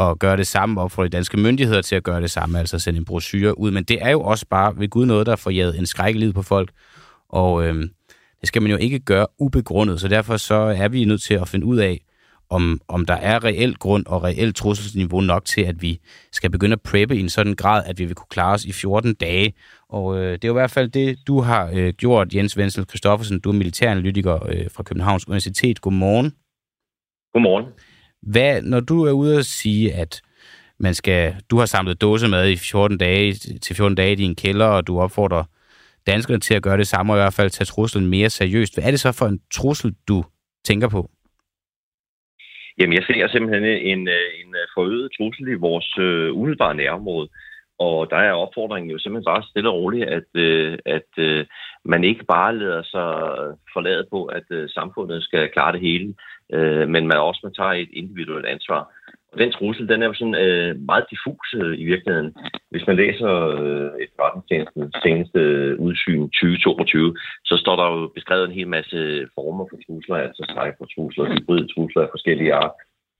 [0.00, 2.78] at gøre det samme, og opfordre de danske myndigheder til at gøre det samme, altså
[2.78, 3.70] sende en brochure ud.
[3.70, 6.42] Men det er jo også bare ved Gud noget, der får jaget en skrækkelid på
[6.42, 6.70] folk,
[7.28, 7.74] og øh,
[8.40, 11.48] det skal man jo ikke gøre ubegrundet, så derfor så er vi nødt til at
[11.48, 12.00] finde ud af,
[12.50, 16.00] om, om der er reelt grund og reelt trusselsniveau nok til, at vi
[16.32, 18.72] skal begynde at preppe i en sådan grad, at vi vil kunne klare os i
[18.72, 19.54] 14 dage.
[19.88, 22.84] Og øh, det er jo i hvert fald det, du har øh, gjort, Jens Wenzel
[22.88, 23.40] Christoffersen.
[23.40, 25.80] Du er militæranalytiker øh, fra Københavns Universitet.
[25.80, 26.32] Godmorgen.
[27.32, 27.66] Godmorgen.
[28.32, 30.22] Hvad, når du er ude og sige, at
[30.78, 34.66] man skal, du har samlet dåsemad i 14 dage, til 14 dage i din kælder,
[34.66, 35.44] og du opfordrer
[36.06, 38.74] danskerne til at gøre det samme, og i hvert fald tage truslen mere seriøst.
[38.74, 40.24] Hvad er det så for en trussel, du
[40.64, 41.10] tænker på?
[42.78, 47.28] Jamen, jeg ser simpelthen en, øh, en øh, forøget trussel i vores øh, umiddelbare nærområde.
[47.78, 51.46] Og der er opfordringen jo simpelthen bare stille og roligt, at, øh, at øh,
[51.84, 53.10] man ikke bare lader sig
[53.72, 56.14] forlade på, at øh, samfundet skal klare det hele,
[56.52, 58.90] øh, men man også man tager et individuelt ansvar.
[59.32, 62.34] Og den trussel, den er jo sådan øh, meget diffus øh, i virkeligheden.
[62.70, 68.44] Hvis man læser øh, et forretningstjenestens seneste øh, udsyn 2022, så står der jo beskrevet
[68.44, 68.98] en hel masse
[69.34, 72.74] former for trusler, altså cybertrusler, hybride trusler af forskellige art,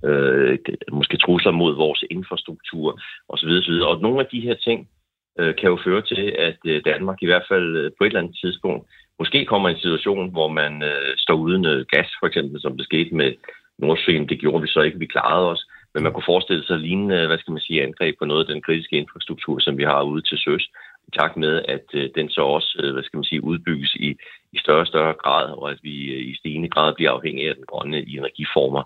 [0.08, 0.58] øh,
[0.92, 3.48] måske trusler mod vores infrastruktur osv.
[3.48, 3.74] osv.
[3.90, 4.88] Og nogle af de her ting
[5.38, 8.20] øh, kan jo føre til, at øh, Danmark i hvert fald øh, på et eller
[8.20, 8.86] andet tidspunkt
[9.18, 12.76] måske kommer i en situation, hvor man øh, står uden øh, gas, for eksempel, som
[12.76, 13.32] det skete med
[13.78, 14.28] Nordsjøen.
[14.28, 15.66] Det gjorde vi så ikke, vi klarede os.
[15.94, 18.62] Men man kunne forestille sig lignende, hvad skal man sige, angreb på noget af den
[18.62, 20.68] kritiske infrastruktur, som vi har ude til søs,
[21.08, 24.16] i takt med, at øh, den så også, øh, hvad skal man sige, udbygges i,
[24.52, 27.54] i større og større grad, og at vi øh, i stigende grad bliver afhængige af
[27.54, 28.82] den grønne energiformer.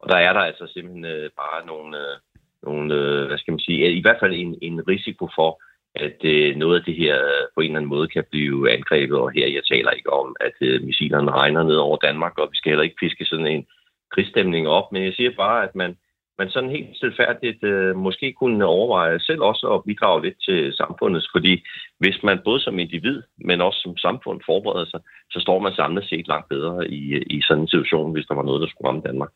[0.00, 2.16] Og der er der altså simpelthen øh, bare nogle, øh,
[2.62, 5.62] nogle øh, hvad skal man sige, i hvert fald en, en risiko for,
[5.96, 9.16] at øh, noget af det her øh, på en eller anden måde kan blive angrebet,
[9.18, 12.56] og her jeg taler ikke om, at øh, missilerne regner ned over Danmark, og vi
[12.56, 13.66] skal heller ikke fiske sådan en
[14.10, 15.96] krigsstemning op, men jeg siger bare, at man,
[16.38, 21.28] man sådan helt selvfærdigt øh, måske kunne overveje selv også at bidrage lidt til samfundet,
[21.34, 21.62] fordi
[21.98, 26.04] hvis man både som individ, men også som samfund forbereder sig, så står man samlet
[26.04, 28.88] set langt bedre i, øh, i sådan en situation, hvis der var noget, der skulle
[28.88, 29.30] ramme Danmark.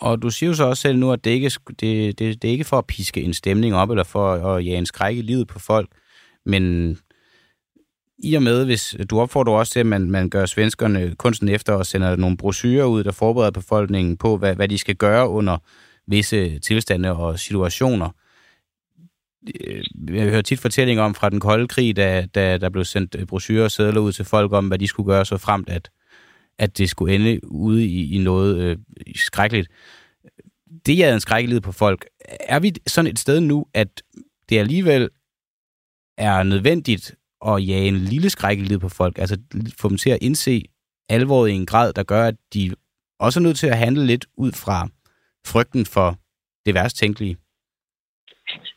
[0.00, 2.52] Og du siger jo så også selv nu, at det ikke, det, det, det er
[2.52, 5.48] ikke for at piske en stemning op, eller for at jage en skræk i livet
[5.48, 5.88] på folk,
[6.46, 6.96] men
[8.18, 11.72] i og med, hvis du opfordrer også til, at man, man gør svenskerne kunsten efter
[11.72, 15.58] og sender nogle brochurer ud, der forbereder befolkningen på, hvad, hvad de skal gøre under
[16.06, 18.10] visse tilstande og situationer.
[19.60, 23.28] Øh, jeg hører tit fortællinger om fra den kolde krig, da, da der blev sendt
[23.28, 25.90] brochurer og sædler ud til folk om, hvad de skulle gøre så fremt, at,
[26.58, 28.78] at det skulle ende ude i, i noget øh,
[29.16, 29.68] skrækkeligt.
[30.86, 32.08] Det er en skrækkelighed på folk.
[32.40, 34.02] Er vi sådan et sted nu, at
[34.48, 35.08] det alligevel
[36.18, 37.14] er nødvendigt
[37.46, 39.38] at jage en lille skrækkelighed på folk, altså
[39.78, 40.62] få dem til at indse
[41.08, 42.74] alvoret i en grad, der gør, at de
[43.20, 44.88] også er nødt til at handle lidt ud fra
[45.46, 46.18] frygten for
[46.66, 47.36] det værst tænkelige?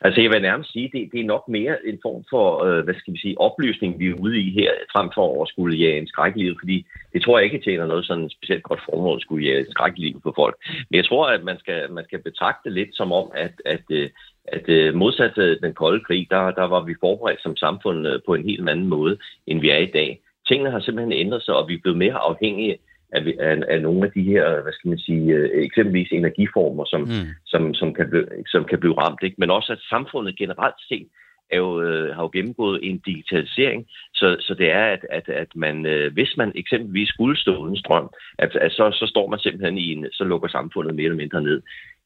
[0.00, 2.94] Altså jeg vil nærmest sige, det, det er nok mere en form for, øh, hvad
[2.94, 6.06] skal vi sige, oplysning, vi er ude i her, frem for at skulle jage en
[6.06, 9.60] skrækkelig fordi det tror jeg ikke tjener noget sådan specielt godt formål at skulle jage
[9.60, 10.56] en skrækkelig på folk.
[10.90, 13.84] Men jeg tror, at man skal, man skal betragte det lidt som om, at, at,
[13.90, 14.10] øh,
[14.44, 18.34] at, at modsat øh, den kolde krig, der, der var vi forberedt som samfund på
[18.34, 20.20] en helt anden måde, end vi er i dag.
[20.48, 22.78] Tingene har simpelthen ændret sig, og vi er blevet mere afhængige
[23.12, 27.00] af, af, af nogle af de her, hvad skal man sige, øh, eksempelvis energiformer, som,
[27.00, 27.28] mm.
[27.46, 29.22] som, som, kan, blive, som kan blive ramt.
[29.22, 29.36] Ikke?
[29.38, 31.08] Men også at samfundet generelt set
[31.50, 35.50] er jo, øh, har jo gennemgået en digitalisering, så, så det er, at, at, at
[35.54, 38.08] man, øh, hvis man eksempelvis skulle stå uden strøm,
[38.38, 41.42] at, at så, så står man simpelthen i en, så lukker samfundet mere eller mindre
[41.42, 41.62] ned.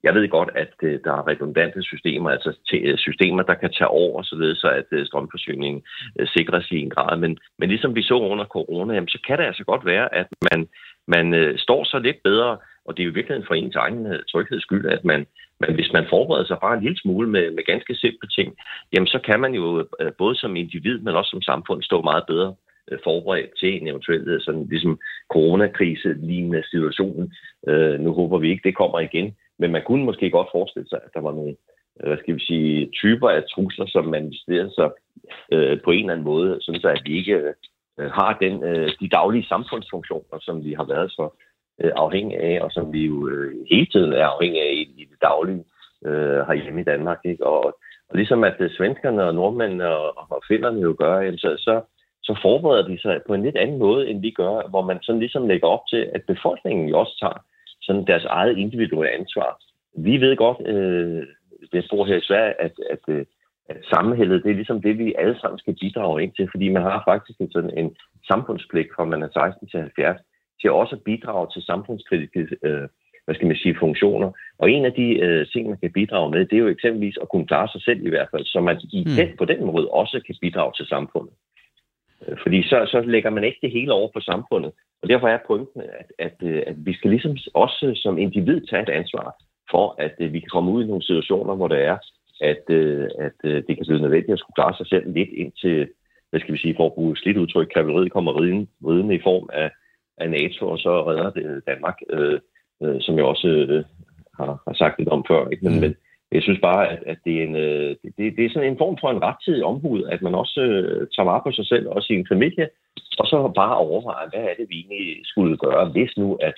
[0.06, 3.88] Jeg ved godt, at øh, der er redundante systemer, altså øh, systemer, der kan tage
[4.02, 5.82] over, således så at øh, strømforsyningen
[6.18, 7.18] øh, sikres i en grad.
[7.18, 10.28] Men, men ligesom vi så under corona, jamen, så kan det altså godt være, at
[10.50, 10.68] man
[11.08, 14.22] man øh, står så lidt bedre, og det er jo virkelig for ens egen øh,
[14.32, 15.26] trygheds skyld, at man,
[15.60, 18.48] man, hvis man forbereder sig bare en lille smule med, med ganske simple ting,
[18.92, 22.24] jamen så kan man jo øh, både som individ, men også som samfund stå meget
[22.26, 22.54] bedre
[23.04, 24.98] forberedt til en eventuel sådan ligesom
[25.32, 27.32] coronakrise lignende situation.
[27.68, 31.00] Øh, nu håber vi ikke, det kommer igen, men man kunne måske godt forestille sig,
[31.04, 31.56] at der var nogle
[32.00, 34.90] øh, hvad skal vi sige, typer af trusler, som manifesterer sig
[35.52, 37.54] øh, på en eller anden måde, sådan så at vi ikke
[37.98, 41.28] øh, har den, øh, de daglige samfundsfunktioner, som vi har været så
[41.80, 45.04] øh, afhængige af, og som vi jo øh, hele tiden er afhængige af i, i
[45.10, 45.64] det daglige
[46.06, 47.20] øh, herhjemme i Danmark.
[47.24, 47.46] Ikke?
[47.46, 47.64] Og,
[48.08, 51.80] og ligesom at øh, svenskerne og nordmændene og, og finnerne jo gør, jamen, så, så,
[52.22, 55.18] så forbereder de sig på en lidt anden måde, end vi gør, hvor man sådan
[55.20, 57.38] ligesom lægger op til, at befolkningen jo også tager
[57.86, 59.50] sådan deres eget individuelle ansvar.
[59.96, 61.26] Vi ved godt, øh,
[61.72, 63.24] jeg bor her i Sverige, at, at, øh,
[63.68, 66.82] at sammenhældet, det er ligesom det, vi alle sammen skal bidrage ind til, fordi man
[66.82, 67.96] har faktisk en, sådan en
[68.30, 70.20] samfundspligt fra man er 16 til 70,
[70.60, 72.88] til også at bidrage til samfundskritiske øh,
[73.26, 74.30] hvad skal man sige, funktioner.
[74.58, 77.28] Og en af de øh, ting, man kan bidrage med, det er jo eksempelvis at
[77.28, 79.10] kunne klare sig selv i hvert fald, så man i mm.
[79.18, 81.34] den, på den måde også kan bidrage til samfundet.
[82.28, 84.72] Øh, fordi så, så lægger man ikke det hele over på samfundet.
[85.02, 88.82] Og derfor er pointen, at, at, øh, at vi skal ligesom også som individ tage
[88.82, 89.36] et ansvar
[89.70, 91.98] for, at øh, vi kan komme ud i nogle situationer, hvor det er,
[92.40, 92.70] at,
[93.18, 95.88] at det kan blive nødvendigt at skulle klare sig selv lidt indtil,
[96.30, 99.48] hvad skal vi sige, for at bruge slidt udtryk, kavaleriet kommer ridende, ridende i form
[99.52, 99.70] af,
[100.18, 102.40] af NATO, og så redder det Danmark, øh,
[102.82, 103.84] øh, som jeg også øh,
[104.38, 105.48] har, har sagt lidt om før.
[105.48, 105.64] Ikke?
[105.64, 105.80] Men, mm.
[105.80, 105.94] men
[106.32, 108.96] jeg synes bare, at, at det, er en, øh, det, det er sådan en form
[109.00, 112.26] for en rettidig omhud, at man også øh, tager vare på sig selv og sin
[112.32, 112.68] familie,
[113.18, 116.54] og så bare overvejer, hvad er det, vi egentlig skulle gøre, hvis nu, at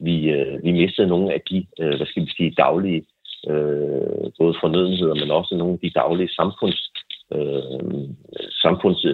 [0.00, 3.02] vi, øh, vi mistede nogle af de, øh, hvad skal vi sige, daglige
[3.50, 6.92] øh, både fornødenheder, men også nogle af de daglige samfunds,
[7.34, 8.08] øh,
[8.64, 9.06] samfunds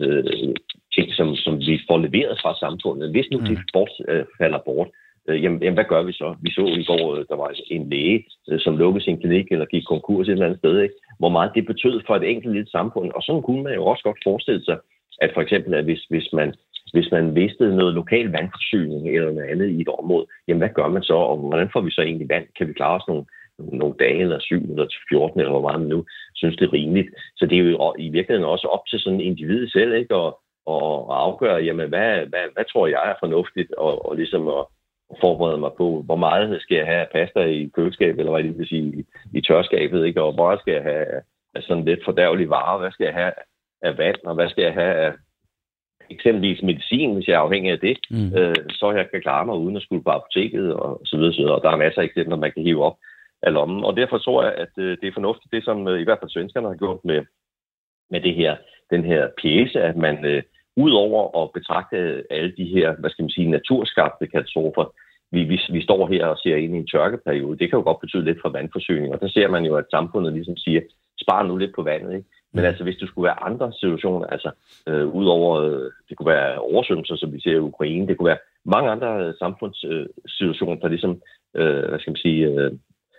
[0.00, 0.54] øh,
[0.94, 3.10] ting, som, som vi får leveret fra samfundet.
[3.10, 3.44] Hvis nu mm.
[3.44, 6.34] det bort, øh, falder bort, øh, Øh, jamen, jamen, hvad gør vi så?
[6.42, 9.66] Vi så i går, øh, der var en læge, øh, som lukkede sin klinik eller
[9.66, 10.94] gik konkurs et eller andet sted, ikke?
[11.18, 13.10] hvor meget det betød for et enkelt lille samfund.
[13.14, 14.78] Og sådan kunne man jo også godt forestille sig,
[15.20, 16.54] at for eksempel, at hvis, hvis man
[16.92, 20.88] hvis man mistede noget lokal vandforsyning eller noget andet i et område, jamen hvad gør
[20.88, 22.46] man så, og hvordan får vi så egentlig vand?
[22.58, 23.24] Kan vi klare os nogle
[23.58, 26.04] nogle dage, eller 7 eller 14, eller hvor meget man nu
[26.34, 27.08] synes, det er rimeligt.
[27.36, 30.14] Så det er jo i virkeligheden også op til sådan en individ selv, ikke?
[30.14, 34.64] Og, og afgøre, jamen, hvad, hvad, hvad tror jeg er fornuftigt, og, og ligesom at
[35.20, 38.58] forberede mig på, hvor meget skal jeg have af pasta i køleskabet, eller hvad jeg
[38.58, 39.04] vil sige, i,
[39.38, 40.22] i tørskabet, ikke?
[40.22, 41.06] og hvor skal jeg have
[41.54, 43.32] af sådan lidt fordærvelige varer, hvad skal jeg have
[43.82, 45.12] af vand, og hvad skal jeg have af
[46.10, 48.36] eksempelvis medicin, hvis jeg er afhængig af det, mm.
[48.38, 51.40] øh, så jeg kan klare mig uden at skulle på apoteket og så videre, så
[51.40, 51.54] videre.
[51.54, 52.96] Og der er masser af eksempler, man kan hive op
[53.42, 53.84] af lommen.
[53.84, 56.30] Og derfor tror jeg, at øh, det er fornuftigt, det som øh, i hvert fald
[56.30, 57.24] svenskerne har gjort med,
[58.10, 58.56] med det her,
[58.90, 60.42] den her pjæse, at man øh,
[60.76, 64.94] udover at betragte alle de her, hvad skal man sige, naturskabte katastrofer,
[65.32, 68.00] vi, vi, vi står her og ser ind i en tørkeperiode, det kan jo godt
[68.00, 70.80] betyde lidt for vandforsyning, og der ser man jo, at samfundet ligesom siger,
[71.20, 72.28] spar nu lidt på vandet, ikke?
[72.52, 72.66] Men mm.
[72.66, 74.50] altså, hvis det skulle være andre situationer, altså
[74.88, 78.44] øh, udover, øh, det kunne være oversvømmelser, som vi ser i Ukraine, det kunne være
[78.64, 81.22] mange andre samfundssituationer, der ligesom
[81.56, 82.70] øh, hvad skal man sige, øh,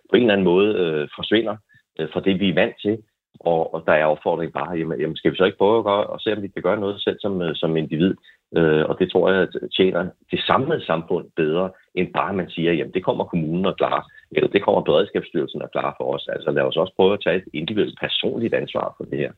[0.09, 1.55] på en eller anden måde øh, forsvinder
[1.99, 2.97] øh, fra det, vi er vant til.
[3.39, 6.03] Og, og der er opfordring bare, jamen, jamen skal vi så ikke prøve at gøre,
[6.13, 8.15] og se, om vi kan gøre noget selv som, øh, som individ?
[8.57, 12.93] Øh, og det tror jeg tjener det samlede samfund bedre, end bare man siger, jamen
[12.93, 16.27] det kommer kommunen og klare, eller det kommer Beredskabsstyrelsen og klare for os.
[16.27, 19.31] Altså lad os også prøve at tage et individuelt personligt ansvar for det her.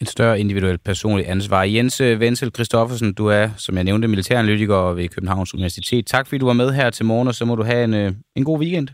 [0.00, 1.62] Et større individuelt personligt ansvar.
[1.62, 6.06] Jens Wenzel Christoffersen, du er, som jeg nævnte, militæranalytiker ved Københavns Universitet.
[6.06, 8.12] Tak fordi du var med her til morgen, og så må du have en, øh,
[8.36, 8.88] en god weekend.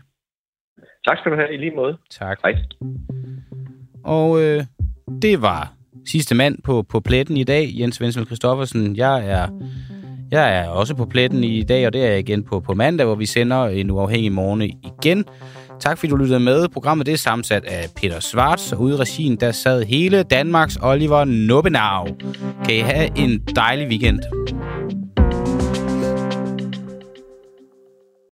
[1.07, 1.97] Tak skal du have i lige måde.
[2.09, 2.39] Tak.
[2.43, 2.53] Hej.
[4.05, 4.63] Og øh,
[5.21, 5.73] det var
[6.07, 8.95] sidste mand på, på pletten i dag, Jens Vensel Christoffersen.
[8.95, 9.47] Jeg er,
[10.31, 13.05] jeg er også på pletten i dag, og det er jeg igen på, på mandag,
[13.05, 15.25] hvor vi sender en uafhængig morgen igen.
[15.79, 16.67] Tak fordi du lyttede med.
[16.67, 20.77] Programmet det er sammensat af Peter Svarts, og ude i regien der sad hele Danmarks
[20.81, 22.07] Oliver Nubbenau.
[22.65, 24.19] Kan I have en dejlig weekend.